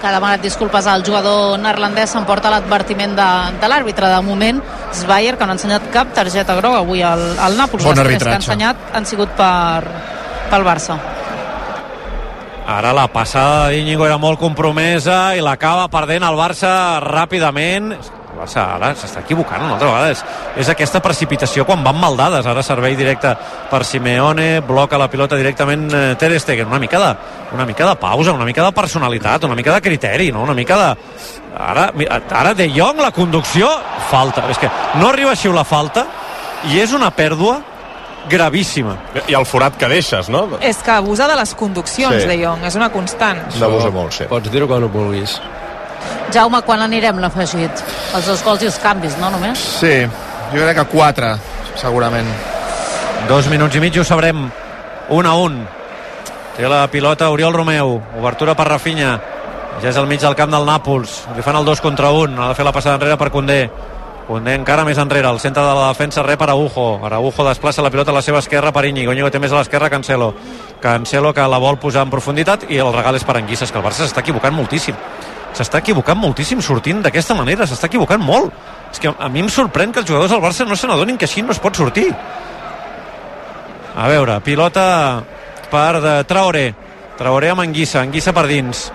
[0.00, 3.28] que ha demanat disculpes al jugador neerlandès s'emporta l'advertiment de,
[3.58, 4.10] de l'àrbitre.
[4.12, 4.60] De moment
[4.92, 7.88] Sveier que no ha ensenyat cap targeta groga avui al, al Nàpols.
[7.88, 9.80] Bon les que ha ensenyat han sigut per,
[10.52, 11.00] pel Barça
[12.64, 16.70] Ara la passada d'Iñigo era molt compromesa i l'acaba perdent el Barça
[17.04, 17.90] ràpidament.
[17.92, 20.14] El Barça ara s'està equivocant una altra vegada.
[20.14, 20.22] És,
[20.64, 22.48] és aquesta precipitació quan van mal dades.
[22.48, 23.34] Ara servei directe
[23.68, 26.72] per Simeone, bloca la pilota directament eh, Ter Stegen.
[26.72, 27.10] Una mica, de,
[27.52, 30.48] una mica de pausa, una mica de personalitat, una mica de criteri, no?
[30.48, 30.88] una mica de...
[31.54, 31.90] Ara,
[32.32, 33.68] ara De Jong, la conducció,
[34.08, 34.48] falta.
[34.48, 36.08] És que no arriba a xiular falta
[36.72, 37.60] i és una pèrdua
[38.30, 38.96] gravíssima.
[39.28, 40.46] I el forat que deixes, no?
[40.60, 42.28] És que abusa de les conduccions, Sí.
[42.28, 43.40] De Jong, és una constant.
[43.60, 44.24] N'abusa molt, sí.
[44.30, 45.40] Pots dir-ho quan ho vulguis.
[46.32, 47.84] Jaume, quan anirem l'afegit?
[48.14, 49.58] Els dos gols i els canvis, no només?
[49.58, 50.02] Sí,
[50.52, 51.36] jo crec que 4,
[51.76, 52.26] segurament.
[53.28, 54.50] Dos minuts i mig i ho sabrem.
[55.08, 55.66] 1 a 1.
[56.56, 58.00] Té la pilota Oriol Romeu.
[58.18, 59.20] Obertura per Rafinha.
[59.82, 61.24] Ja és al mig del camp del Nàpols.
[61.36, 62.38] Li fan el 2 contra 1.
[62.42, 63.70] Ha de fer la passada enrere per Condé.
[64.24, 65.28] Condé encara més enrere.
[65.28, 67.04] Al centre de la defensa rep Araujo.
[67.04, 69.12] Araujo desplaça la pilota a la seva esquerra per Íñigo.
[69.12, 70.32] Íñigo té més a l'esquerra Cancelo.
[70.80, 73.68] Cancelo que la vol posar en profunditat i el regal és per Anguissa.
[73.68, 74.96] Que el Barça s'està equivocant moltíssim.
[75.54, 77.68] S'està equivocant moltíssim sortint d'aquesta manera.
[77.68, 78.50] S'està equivocant molt.
[78.90, 81.28] És que a mi em sorprèn que els jugadors del Barça no se n'adonin que
[81.28, 82.08] així no es pot sortir.
[83.94, 85.22] A veure, pilota
[85.70, 86.68] per de Traoré.
[87.18, 88.88] Traoré amb Anguissa, Anguissa per dins.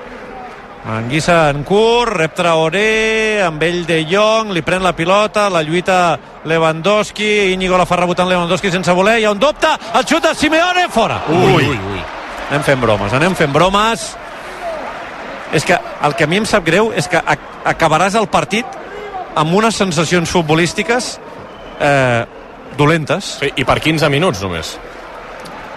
[0.87, 6.17] Anguissa en curt, rep Traoré, amb ell De Jong, li pren la pilota, la lluita
[6.47, 10.33] Lewandowski, Íñigo la fa rebotant Lewandowski sense voler, hi ha un dubte, el xut de
[10.35, 11.19] Simeone, fora.
[11.27, 12.01] Ui, ui, ui.
[12.49, 14.07] Anem fent bromes, anem fent bromes.
[15.53, 18.65] És que el que a mi em sap greu és que ac acabaràs el partit
[19.37, 21.17] amb unes sensacions futbolístiques
[21.81, 22.25] eh,
[22.77, 23.35] dolentes.
[23.43, 24.77] Sí, I per 15 minuts només.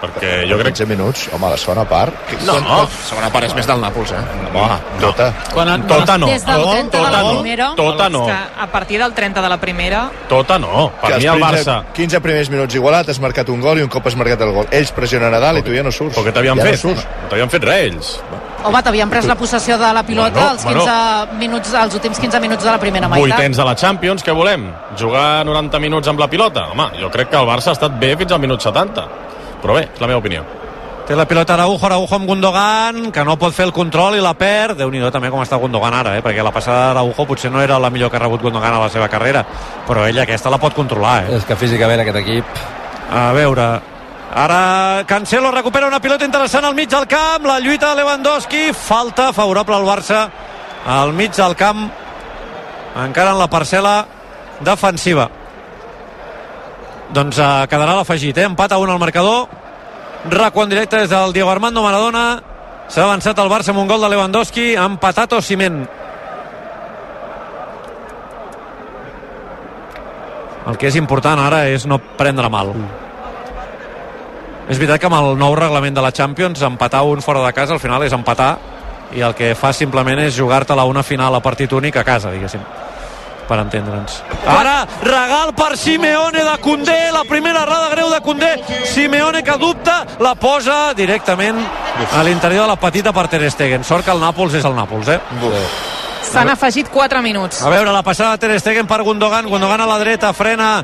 [0.03, 2.33] Perquè jo crec 15 minuts, home, la segona part...
[2.43, 4.19] No, La segona part és més del Nàpols, eh?
[4.51, 5.29] Home, tota.
[5.53, 6.27] Quan han, Tota no.
[6.27, 7.29] Des del 30 de Tota la no.
[7.37, 7.67] primera.
[7.77, 8.23] Tota no.
[8.27, 10.89] És que a partir del 30 de la primera Tota no.
[10.99, 11.77] Per Que mi els el 15 Barça...
[11.95, 14.67] 15 primers minuts igualat, has marcat un gol i un cop has marcat el gol.
[14.75, 16.17] Ells pressionen a dalt i tu ja no surts.
[16.17, 16.83] Però què t'havien ja fet?
[16.83, 16.97] No.
[17.23, 18.13] No t'havien fet res, ells.
[18.63, 22.39] Home, t'havien pres la possessió de la pilota Bueno, als 15 minuts, als últims 15
[22.43, 23.37] minuts de la primera meitat.
[23.37, 24.69] Vuitens de la Champions, què volem?
[24.99, 26.69] Jugar 90 minuts amb la pilota?
[26.71, 29.07] Home, jo crec que el Barça ha estat bé fins al minut 70.
[29.63, 30.43] Però bé, és la meva opinió.
[31.03, 34.33] Té la pilota Araujo, Araujo amb Gundogan, que no pot fer el control i la
[34.39, 34.77] perd.
[34.79, 36.21] déu nhi també com està Gundogan ara, eh?
[36.23, 38.89] perquè la passada d'Araujo potser no era la millor que ha rebut Gundogan a la
[38.89, 39.43] seva carrera,
[39.87, 41.25] però ell aquesta la pot controlar.
[41.25, 41.35] Eh?
[41.35, 42.45] És que físicament aquest equip...
[43.13, 43.65] A veure,
[44.33, 49.33] ara Cancelo recupera una pilota interessant al mig del camp, la lluita de Lewandowski, falta
[49.33, 50.23] favorable al Barça
[50.87, 51.85] al mig del camp,
[53.03, 54.05] encara en la parcel·la
[54.63, 55.29] defensiva.
[57.11, 58.47] Doncs eh, quedarà l'afegit, eh?
[58.47, 59.49] empat a un al marcador,
[60.29, 62.41] Raco en directe des del Diego Armando Maradona.
[62.87, 65.81] S'ha avançat el Barça amb un gol de Lewandowski, empatat Osimhen.
[70.63, 72.71] El que és important ara és no prendre mal.
[74.69, 77.75] És veritat que amb el nou reglament de la Champions empatar un fora de casa
[77.75, 78.55] al final és empatar
[79.13, 82.63] i el que fa simplement és jugar-te-la una final a partit únic a casa, diguéssim
[83.47, 84.21] per entendre'ns.
[84.47, 88.53] Ara, regal per Simeone de Condé, la primera errada greu de Condé,
[88.89, 91.59] Simeone que dubta, la posa directament
[92.11, 93.83] a l'interior de la petita per Ter Stegen.
[93.83, 95.19] Sort que el Nàpols és el Nàpols, eh?
[96.33, 97.61] s'han afegit 4 minuts.
[97.61, 100.83] A veure, la passada de Ter Stegen per Gundogan, Gundogan a la dreta, frena,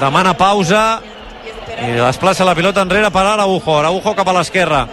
[0.00, 1.00] demana pausa
[1.84, 4.86] i desplaça la pilota enrere per Araujo, Araujo cap a l'esquerra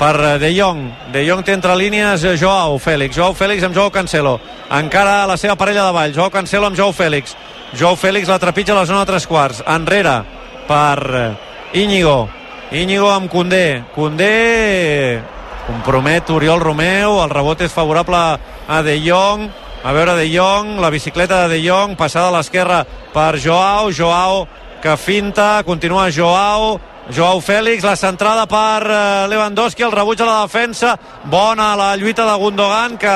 [0.00, 0.80] per eh, De Jong,
[1.12, 4.38] De Jong té entre línies eh, Joao Fèlix, Joao Fèlix amb Joao Cancelo,
[4.72, 7.36] encara la seva parella de ball, Joao Cancelo amb Joao Fèlix,
[7.76, 10.22] Joao Fèlix la trepitja a la zona de tres quarts, enrere
[10.70, 12.30] per eh, Íñigo,
[12.72, 15.20] Íñigo amb Condé, Condé
[15.66, 19.50] compromet Oriol Romeu, el rebot és favorable a De Jong,
[19.84, 24.46] a veure De Jong, la bicicleta de De Jong, passada a l'esquerra per Joao, Joao
[24.80, 26.80] que finta, continua Joao,
[27.10, 30.94] Joao Fèlix, la centrada per eh, Lewandowski, el rebuig a la defensa,
[31.30, 33.14] bona la lluita de Gundogan que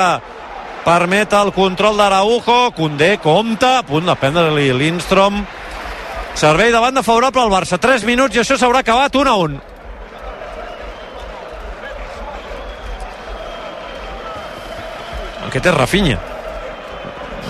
[0.85, 5.39] permet el control d'Araujo, Condé compta, a punt de prendre-li Lindstrom,
[6.35, 9.61] servei de banda favorable al Barça, 3 minuts i això s'haurà acabat 1 a 1.
[15.47, 16.19] Aquest és Rafinha.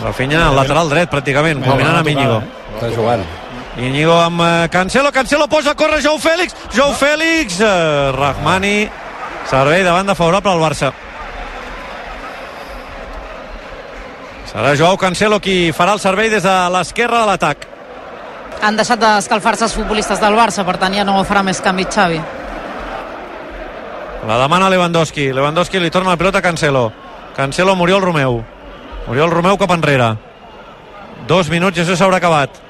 [0.04, 2.38] Rafinha al lateral dret, pràcticament, combinant amb Íñigo.
[2.76, 3.26] Està jugant.
[3.78, 8.88] Íñigo amb eh, Cancelo, Cancelo posa a córrer Jou Fèlix, Jou Fèlix, eh, Rahmani,
[9.50, 10.94] servei de banda favorable al Barça.
[14.48, 17.68] Serà Joao Cancelo qui farà el servei des de l'esquerra de l'atac.
[18.64, 22.22] Han deixat d'escalfar-se els futbolistes del Barça, per tant ja no farà més canvi Xavi.
[24.26, 25.34] La demana Lewandowski.
[25.36, 26.92] Lewandowski li torna la pilota a Cancelo.
[27.36, 28.40] Cancelo, Muriel Romeu.
[29.08, 30.16] Muriel Romeu cap enrere.
[31.28, 32.65] Dos minuts i això s'haurà acabat.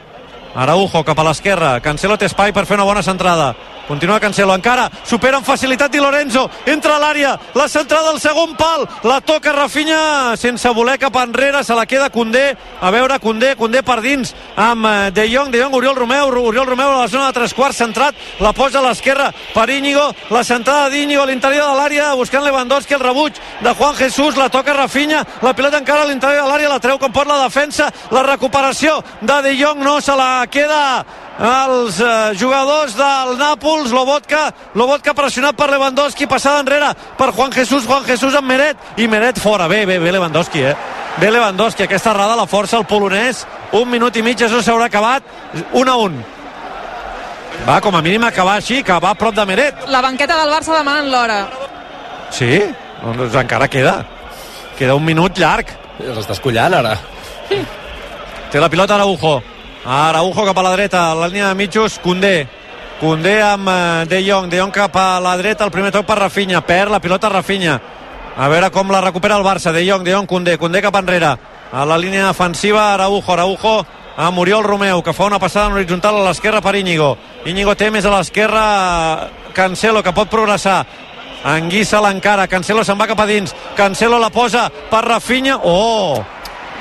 [0.56, 1.76] Araujo cap a l'esquerra.
[1.84, 3.50] Cancelo té espai per fer una bona centrada.
[3.88, 8.56] Continua Cancelo, encara supera amb facilitat Di Lorenzo, entra a l'àrea, la centrada al segon
[8.58, 13.54] pal, la toca Rafinha sense voler cap enrere, se la queda Condé, a veure Condé,
[13.56, 17.08] Condé per dins amb eh, De Jong, De Jong, Oriol Romeu, Oriol Romeu a la
[17.12, 21.30] zona de tres quarts, centrat, la posa a l'esquerra per Íñigo, la centrada d'Íñigo a
[21.30, 25.78] l'interior de l'àrea, buscant Lewandowski, el rebuig de Juan Jesús, la toca Rafinha, la pilota
[25.78, 29.54] encara a l'interior de l'àrea, la treu com pot la defensa, la recuperació de De
[29.60, 30.82] Jong no se la queda
[31.36, 37.86] els eh, jugadors del Nàpols Lobotka, Lobotka pressionat per Lewandowski, passada enrere per Juan Jesús,
[37.86, 40.76] Juan Jesús amb Meret i Meret fora, bé, bé, bé Lewandowski eh?
[41.20, 45.24] bé Lewandowski, aquesta errada la força el polonès, un minut i mig això s'haurà acabat,
[45.74, 46.18] un a un
[47.68, 50.52] va com a mínim acabar així que va a prop de Meret La banqueta del
[50.52, 51.40] Barça demanant l'hora.
[52.32, 52.62] sí,
[53.04, 54.06] doncs encara queda
[54.78, 56.98] queda un minut llarg Els estàs collant, ara.
[58.52, 59.38] Té la pilota Araujo.
[59.86, 62.48] Araujo cap a la dreta, a la línia de mitjos, Condé.
[63.00, 66.16] Condé amb eh, De Jong, De Jong cap a la dreta, el primer toc per
[66.20, 67.80] Rafinha, perd la pilota Rafinha.
[68.38, 71.36] A veure com la recupera el Barça, De Jong, De Jong, Condé, Condé cap enrere.
[71.72, 73.86] A la línia defensiva, Araujo, Araujo
[74.18, 77.18] a Muriel Romeu, que fa una passada en horitzontal a l'esquerra per Íñigo.
[77.46, 80.86] Íñigo té més a l'esquerra Cancelo, que pot progressar.
[81.46, 86.24] Anguissa l'encara, Cancelo se'n va cap a dins, Cancelo la posa per Rafinha, oh!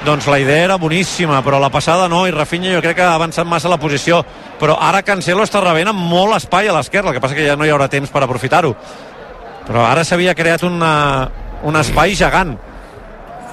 [0.04, 3.14] Doncs la idea era boníssima, però la passada no, i Rafinha jo crec que ha
[3.16, 4.18] avançat massa la posició.
[4.60, 7.56] Però ara Cancelo està rebent amb molt espai a l'esquerra, el que passa que ja
[7.56, 8.74] no hi haurà temps per aprofitar-ho.
[9.64, 10.92] Però ara s'havia creat una,
[11.64, 12.52] un espai gegant.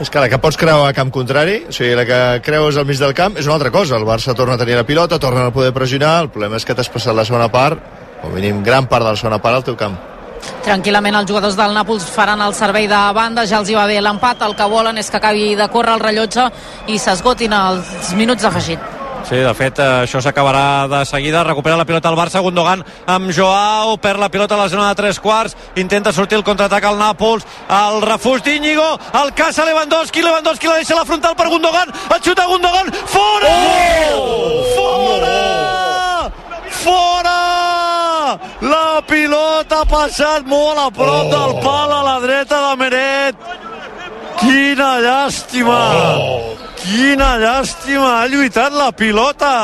[0.04, 2.90] És que la que pots creuar a camp contrari, o sigui, la que creus al
[2.90, 3.96] mig del camp és una altra cosa.
[3.96, 6.76] El Barça torna a tenir la pilota, torna a poder pressionar, el problema és que
[6.76, 7.80] t'has passat la segona part,
[8.28, 10.11] o mínim gran part de la segona part al teu camp.
[10.66, 14.00] Tranquil·lament els jugadors del Nàpols faran el servei de banda, ja els hi va bé
[14.02, 16.50] l'empat, el que volen és que acabi de córrer el rellotge
[16.88, 18.92] i s'esgotin els minuts afegit.
[19.28, 21.44] Sí, de fet, això s'acabarà de seguida.
[21.46, 24.96] Recupera la pilota al Barça, Gundogan amb Joao, perd la pilota a la zona de
[24.96, 28.90] tres quarts, intenta sortir el contraatac al Nàpols, el refús d'Íñigo,
[29.22, 33.56] el caça Lewandowski, Lewandowski la deixa a la frontal per Gundogan, el xuta Gundogan, fora!
[34.12, 34.62] Oh!
[34.76, 36.32] Fora!
[36.82, 37.61] Fora!
[39.02, 41.30] La pilota ha passat molt a prop oh!
[41.32, 43.48] del pal a la dreta de Meret.
[44.38, 45.80] Quina llàstima!
[45.98, 46.52] Oh!
[46.84, 48.12] Quina llàstima!
[48.20, 49.56] Ha lluitat la pilota!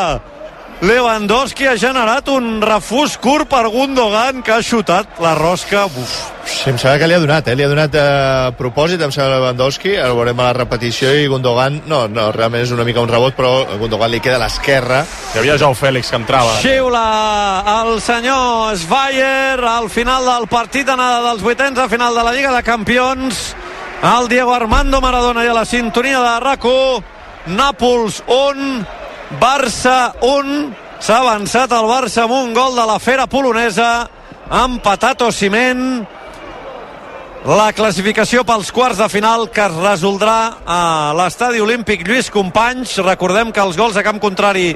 [0.77, 5.87] Lewandowski ha generat un refús curt per Gundogan que ha xutat la rosca.
[5.89, 6.11] Uf.
[6.45, 7.55] Sí, em sembla que li ha donat, eh?
[7.57, 11.09] Li ha donat a eh, propòsit, em sembla Lewandowski, ara ho veurem a la repetició
[11.17, 14.37] i Gundogan, no, no, realment és una mica un rebot, però a Gundogan li queda
[14.37, 15.01] a l'esquerra.
[15.33, 16.53] Hi havia Joao Fèlix que entrava.
[16.61, 17.03] Xiula
[17.79, 22.53] el senyor Sveyer al final del partit anada dels vuitens a final de la Lliga
[22.53, 23.47] de Campions.
[24.05, 26.69] El Diego Armando Maradona i a la sintonia de rac
[27.47, 30.75] Nàpols 1, Barça 1.
[31.03, 34.07] S'ha avançat el Barça amb un gol de la fera polonesa.
[34.47, 36.05] Ha empatat Ociment.
[37.47, 40.79] La classificació pels quarts de final que es resoldrà a
[41.19, 42.97] l'estadi olímpic Lluís Companys.
[43.03, 44.71] Recordem que els gols a camp contrari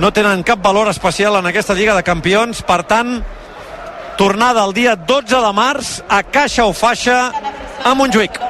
[0.00, 2.64] no tenen cap valor especial en aquesta Lliga de Campions.
[2.64, 3.18] Per tant,
[4.16, 7.30] tornada el dia 12 de març a Caixa o Faixa
[7.84, 8.40] a Montjuïc.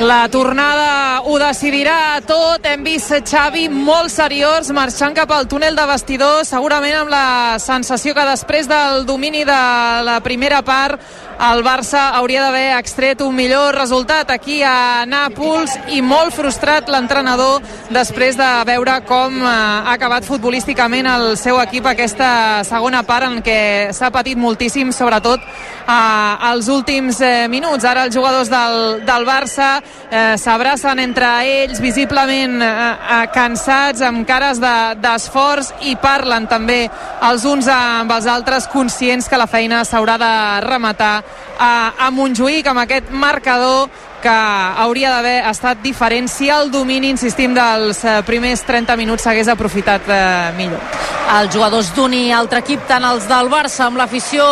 [0.00, 2.64] La tornada ho decidirà tot.
[2.66, 8.14] Hem vist Xavi molt seriós marxant cap al túnel de vestidors, segurament amb la sensació
[8.14, 9.60] que després del domini de
[10.06, 11.00] la primera part
[11.40, 17.64] el Barça hauria d'haver extret un millor resultat aquí a Nàpols i molt frustrat l'entrenador
[17.88, 23.40] després de veure com eh, ha acabat futbolísticament el seu equip aquesta segona part en
[23.40, 27.88] què s'ha patit moltíssim, sobretot eh, als últims eh, minuts.
[27.88, 34.26] Ara els jugadors del, del Barça eh, s'abracen entre ells, visiblement eh, eh, cansats, amb
[34.28, 36.84] cares d'esforç de, i parlen també
[37.26, 40.32] els uns amb els altres conscients que la feina s'haurà de
[40.66, 41.22] rematar
[41.58, 43.88] a, a Montjuïc amb aquest marcador
[44.22, 44.36] que
[44.84, 50.08] hauria d'haver estat diferent si el domini, insistim, dels eh, primers 30 minuts s'hagués aprofitat
[50.08, 50.82] eh, millor.
[51.30, 54.42] Els jugadors d'un i altre equip, tant els del Barça amb l'afició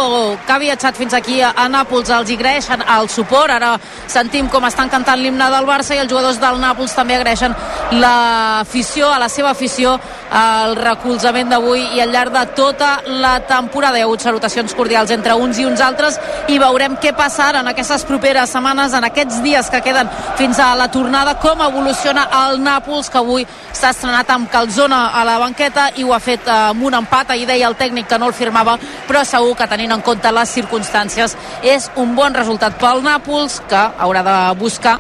[0.47, 3.51] que ha viatjat fins aquí a, Nàpols, els agraeixen el suport.
[3.51, 3.73] Ara
[4.07, 7.57] sentim com estan cantant l'himne del Barça i els jugadors del Nàpols també agraeixen
[7.99, 9.97] l'afició, a la seva afició,
[10.31, 13.99] el recolzament d'avui i al llarg de tota la temporada.
[13.99, 17.65] Hi ha hagut salutacions cordials entre uns i uns altres i veurem què passa ara
[17.67, 22.29] en aquestes properes setmanes, en aquests dies que queden fins a la tornada, com evoluciona
[22.45, 26.47] el Nàpols, que avui s'ha estrenat amb Calzona a la banqueta i ho ha fet
[26.49, 27.35] amb un empat.
[27.35, 28.79] Ahir deia el tècnic que no el firmava,
[29.09, 31.35] però segur que tenint en compte les circumstàncies
[31.67, 34.99] és un bon resultat pel Nàpols, que haurà de buscar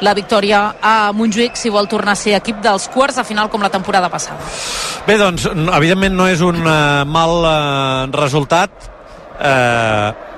[0.00, 3.64] la victòria a Montjuïc si vol tornar a ser equip dels quarts de final com
[3.64, 4.38] la temporada passada.
[5.06, 8.70] Bé, doncs, evidentment no és un uh, mal uh, resultat.
[9.36, 10.35] Uh,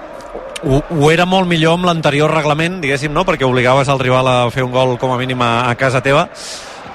[0.64, 3.24] ho, ho era molt millor amb l'anterior reglament, diguéssim, no?
[3.28, 6.28] perquè obligaves el rival a fer un gol com a mínim a, a casa teva.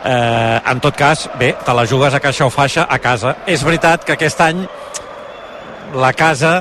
[0.04, 3.38] Eh, en tot cas, bé, te la jugues a caixa o faixa a casa.
[3.48, 4.66] És veritat que aquest any
[5.96, 6.58] la casa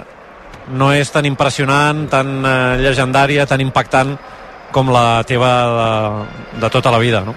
[0.73, 4.15] no és tan impressionant, tan eh, llegendària, tan impactant
[4.73, 7.35] com la teva de, de tota la vida, no?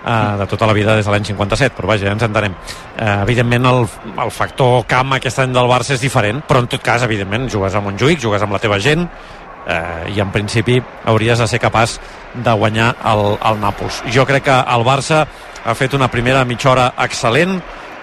[0.00, 2.54] Uh, de tota la vida des de l'any 57, però vaja, ja ens entenem.
[2.96, 3.82] Uh, evidentment, el,
[4.24, 7.76] el factor camp aquest any del Barça és diferent, però en tot cas, evidentment, jugues
[7.76, 11.98] a Montjuïc, jugues amb la teva gent, uh, i en principi hauries de ser capaç
[12.32, 14.00] de guanyar el, el Nàpols.
[14.14, 15.26] Jo crec que el Barça
[15.60, 17.58] ha fet una primera mitja hora excel·lent,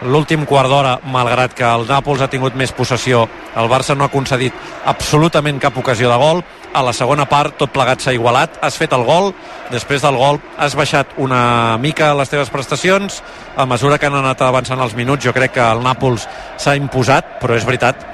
[0.06, 3.24] l'últim quart d'hora, malgrat que el Nàpols ha tingut més possessió,
[3.58, 4.54] el Barça no ha concedit
[4.86, 6.43] absolutament cap ocasió de gol,
[6.74, 9.32] a la segona part tot plegat s'ha igualat, has fet el gol,
[9.72, 13.24] després del gol has baixat una mica les teves prestacions,
[13.58, 16.28] a mesura que han anat avançant els minuts jo crec que el Nàpols
[16.62, 18.06] s'ha imposat, però és veritat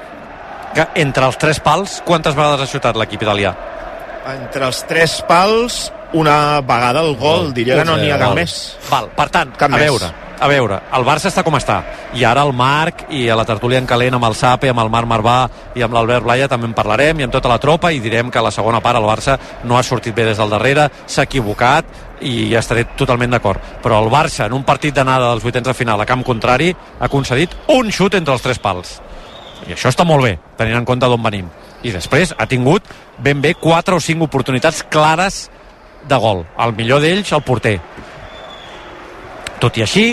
[0.74, 3.52] que entre els tres pals, quantes vegades ha xutat l'equip italià?
[4.32, 8.54] Entre els tres pals, una vegada el gol, diria que no n'hi ha cap més.
[8.88, 9.84] Val, per tant, Cap a més.
[9.84, 10.08] veure,
[10.40, 11.76] a veure, el Barça està com està.
[12.18, 14.90] I ara el Marc i a la tertúlia en calent amb el Sape, amb el
[14.90, 15.36] Marc Marvà
[15.78, 18.42] i amb l'Albert Blaya també en parlarem i amb tota la tropa i direm que
[18.42, 21.86] la segona part el Barça no ha sortit bé des del darrere, s'ha equivocat
[22.26, 23.60] i ja estaré totalment d'acord.
[23.82, 27.08] Però el Barça en un partit d'anada dels vuitens de final a camp contrari ha
[27.08, 28.98] concedit un xut entre els tres pals.
[29.68, 31.46] I això està molt bé, tenint en compte d'on venim.
[31.84, 32.82] I després ha tingut
[33.22, 35.48] ben bé 4 o 5 oportunitats clares
[36.08, 37.78] de gol, el millor d'ells el porter
[39.64, 40.06] tot i així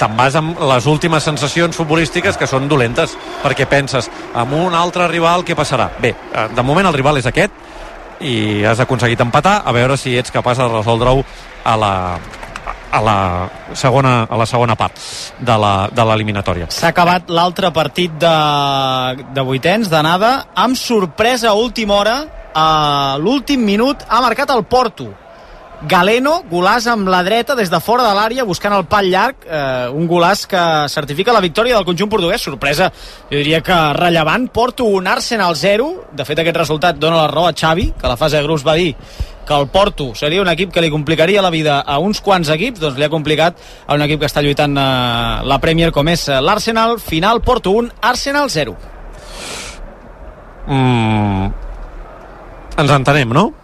[0.00, 5.06] te'n vas amb les últimes sensacions futbolístiques que són dolentes, perquè penses amb un altre
[5.10, 5.90] rival què passarà?
[6.00, 7.52] Bé, eh, de moment el rival és aquest
[8.24, 11.22] i has aconseguit empatar, a veure si ets capaç de resoldre-ho
[11.64, 11.94] a la
[12.94, 15.00] a la segona, a la segona part
[15.42, 16.68] de l'eliminatòria.
[16.70, 18.36] S'ha acabat l'altre partit de,
[19.34, 22.14] de vuitens, d'anada, amb sorpresa a última hora,
[22.54, 25.10] a l'últim minut, ha marcat el Porto.
[25.82, 29.88] Galeno, golàs amb la dreta des de fora de l'àrea, buscant el pal llarg, eh,
[29.92, 32.40] un golàs que certifica la victòria del conjunt portuguès.
[32.40, 32.90] Sorpresa,
[33.30, 34.48] jo diria que rellevant.
[34.48, 36.06] Porto un Arsenal 0.
[36.12, 38.66] De fet, aquest resultat dona la raó a Xavi, que a la fase de grups
[38.66, 38.94] va dir
[39.44, 42.80] que el Porto seria un equip que li complicaria la vida a uns quants equips,
[42.80, 46.28] doncs li ha complicat a un equip que està lluitant eh, la Premier com és
[46.28, 46.96] eh, l'Arsenal.
[46.98, 48.76] Final, Porto 1, Arsenal 0.
[50.66, 51.52] Mm,
[52.78, 53.63] ens entenem, no?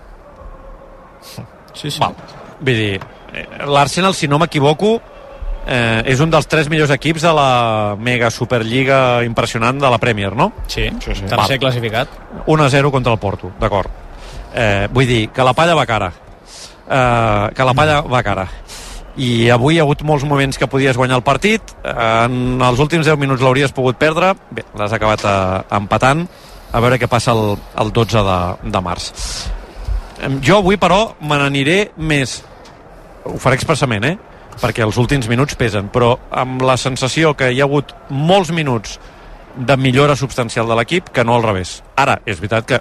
[1.81, 1.99] Sí, sí.
[2.03, 2.14] Val.
[2.61, 3.01] Vull dir,
[3.33, 5.01] eh, l'Arsenal, si no m'equivoco,
[5.66, 10.35] eh, és un dels tres millors equips de la mega superliga impressionant de la Premier,
[10.37, 10.53] no?
[10.66, 11.24] Sí, Sí, sí.
[11.26, 11.59] tercer Val.
[11.66, 12.09] classificat.
[12.47, 13.89] 1 a 0 contra el Porto, d'acord.
[14.55, 16.12] Eh, vull dir, que la palla va cara.
[16.91, 18.49] Eh, que la palla va cara.
[19.16, 21.61] I avui hi ha hagut molts moments que podies guanyar el partit.
[21.85, 24.35] En els últims 10 minuts l'hauries pogut perdre.
[24.51, 26.26] Bé, l'has acabat eh, empatant.
[26.72, 29.11] A veure què passa el, el 12 de, de març.
[30.45, 32.41] Jo avui, però, me n'aniré més...
[33.25, 34.16] Ho faré expressament, eh?
[34.61, 38.99] Perquè els últims minuts pesen, però amb la sensació que hi ha hagut molts minuts
[39.57, 41.79] de millora substancial de l'equip que no al revés.
[41.97, 42.81] Ara, és veritat que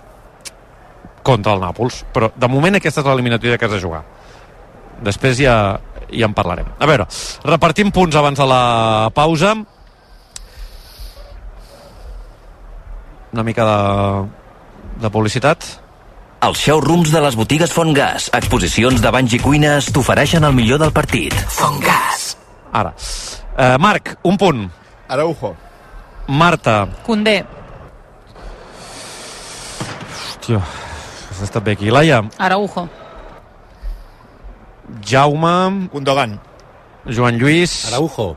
[1.24, 4.04] contra el Nàpols, però de moment aquesta és l'eliminatòria que has de jugar.
[5.06, 5.56] Després ja,
[6.12, 6.72] ja en parlarem.
[6.80, 7.08] A veure,
[7.48, 8.64] repartim punts abans de la
[9.16, 9.54] pausa.
[13.32, 13.78] Una mica de,
[15.06, 15.70] de publicitat.
[16.40, 20.94] Els showrooms de les botigues Fontgas, exposicions de banys i cuines, t'ofereixen el millor del
[20.96, 21.34] partit.
[21.52, 22.30] Fontgas.
[22.72, 22.94] Ara.
[23.58, 24.62] Eh, Marc, un punt.
[25.12, 25.52] Araujo.
[26.30, 26.86] Marta.
[27.04, 27.42] Condé.
[30.14, 31.92] Hòstia, has estat bé aquí.
[31.92, 32.22] Laia.
[32.38, 32.86] Araujo.
[35.04, 35.90] Jaume.
[35.92, 36.40] Gundogan.
[37.06, 37.76] Joan Lluís.
[37.92, 38.30] Araujo.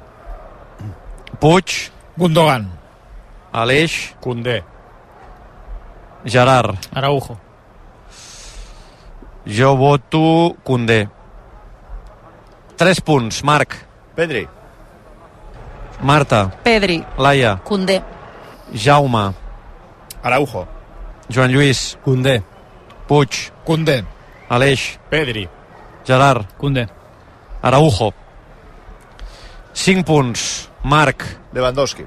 [1.38, 1.92] Puig.
[2.16, 2.66] Gundogan.
[3.52, 4.16] Aleix.
[4.20, 4.64] Condé.
[6.24, 6.74] Gerard.
[6.92, 7.38] Araujo.
[9.46, 11.08] Jo voto Condé.
[12.76, 13.74] Tres punts, Marc.
[14.14, 14.48] Pedri.
[16.00, 16.50] Marta.
[16.62, 17.04] Pedri.
[17.18, 17.60] Laia.
[17.64, 18.02] Condé.
[18.74, 19.34] Jaume.
[20.22, 20.66] Araujo.
[21.28, 21.98] Joan Lluís.
[22.04, 22.42] Condé.
[23.06, 23.52] Puig.
[23.64, 24.04] Condé.
[24.48, 24.98] Aleix.
[25.10, 25.48] Pedri.
[26.04, 26.46] Gerard.
[26.58, 26.88] Condé.
[27.62, 28.12] Araujo.
[29.72, 30.72] Cinc punts.
[30.82, 32.04] Marc, Lewandowski.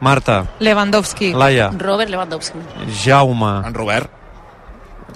[0.00, 1.32] Marta, Lewandowski.
[1.32, 2.58] Laia, Robert Lewandowski.
[3.04, 4.10] Jaume, En Robert.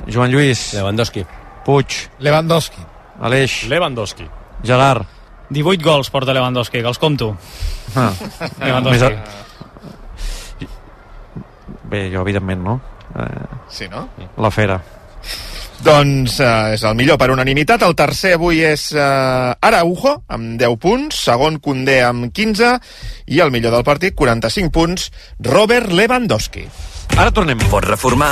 [0.06, 1.26] Joan Lluís, Lewandowski.
[1.64, 2.82] Puig, Lewandowski.
[3.22, 4.26] Aleix, Lewandowski.
[4.66, 5.06] Gerard.
[5.52, 7.34] 18 gols porta Lewandowski, que els compto.
[7.94, 8.10] Ah,
[8.62, 9.12] Lewandowski.
[9.12, 10.70] Més
[11.92, 12.80] bé, jo evidentment, no?
[13.14, 14.06] Eh, Sí, no?
[14.38, 14.78] la fera.
[15.82, 17.82] Doncs eh, és el millor per unanimitat.
[17.82, 21.18] El tercer avui és eh, Araujo, amb 10 punts.
[21.26, 22.76] Segon, Condé, amb 15.
[23.34, 25.10] I el millor del partit, 45 punts,
[25.42, 26.68] Robert Lewandowski.
[27.18, 27.58] Ara tornem.
[27.68, 28.30] Pots reformar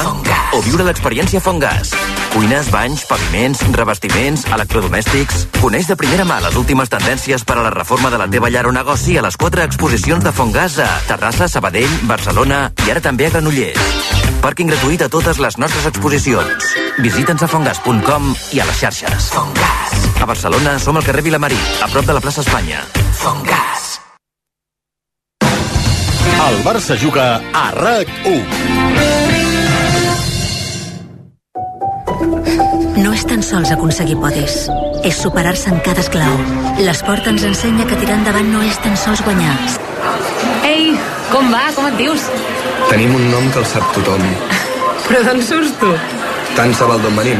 [0.54, 1.90] o viure l'experiència Fongas.
[2.30, 5.48] Cuines, banys, paviments, revestiments, electrodomèstics...
[5.60, 8.64] Coneix de primera mà les últimes tendències per a la reforma de la teva llar
[8.70, 13.28] o negoci a les quatre exposicions de Fongas a Terrassa, Sabadell, Barcelona i ara també
[13.28, 14.29] a Granollers.
[14.40, 16.70] Pàrquing gratuït a totes les nostres exposicions.
[17.04, 19.28] Visita'ns a fongas.com i a les xarxes.
[19.34, 20.06] Fongas.
[20.16, 22.80] A Barcelona som al carrer Vilamarí, a prop de la plaça Espanya.
[23.20, 24.00] Fongas.
[26.40, 28.40] El Barça juga a RAC1.
[32.96, 34.56] No és tan sols aconseguir podis,
[35.04, 36.40] és superar-se en cada esclau.
[36.80, 39.52] L'esport ens ensenya que tirar endavant no és tan sols guanyar.
[40.64, 40.96] Ei,
[41.28, 41.68] com va?
[41.76, 42.24] Com et dius?
[42.90, 44.22] Tenim un nom que el sap tothom.
[45.06, 45.90] Però d'on surts tu?
[46.56, 47.38] Tant se val d'on venim.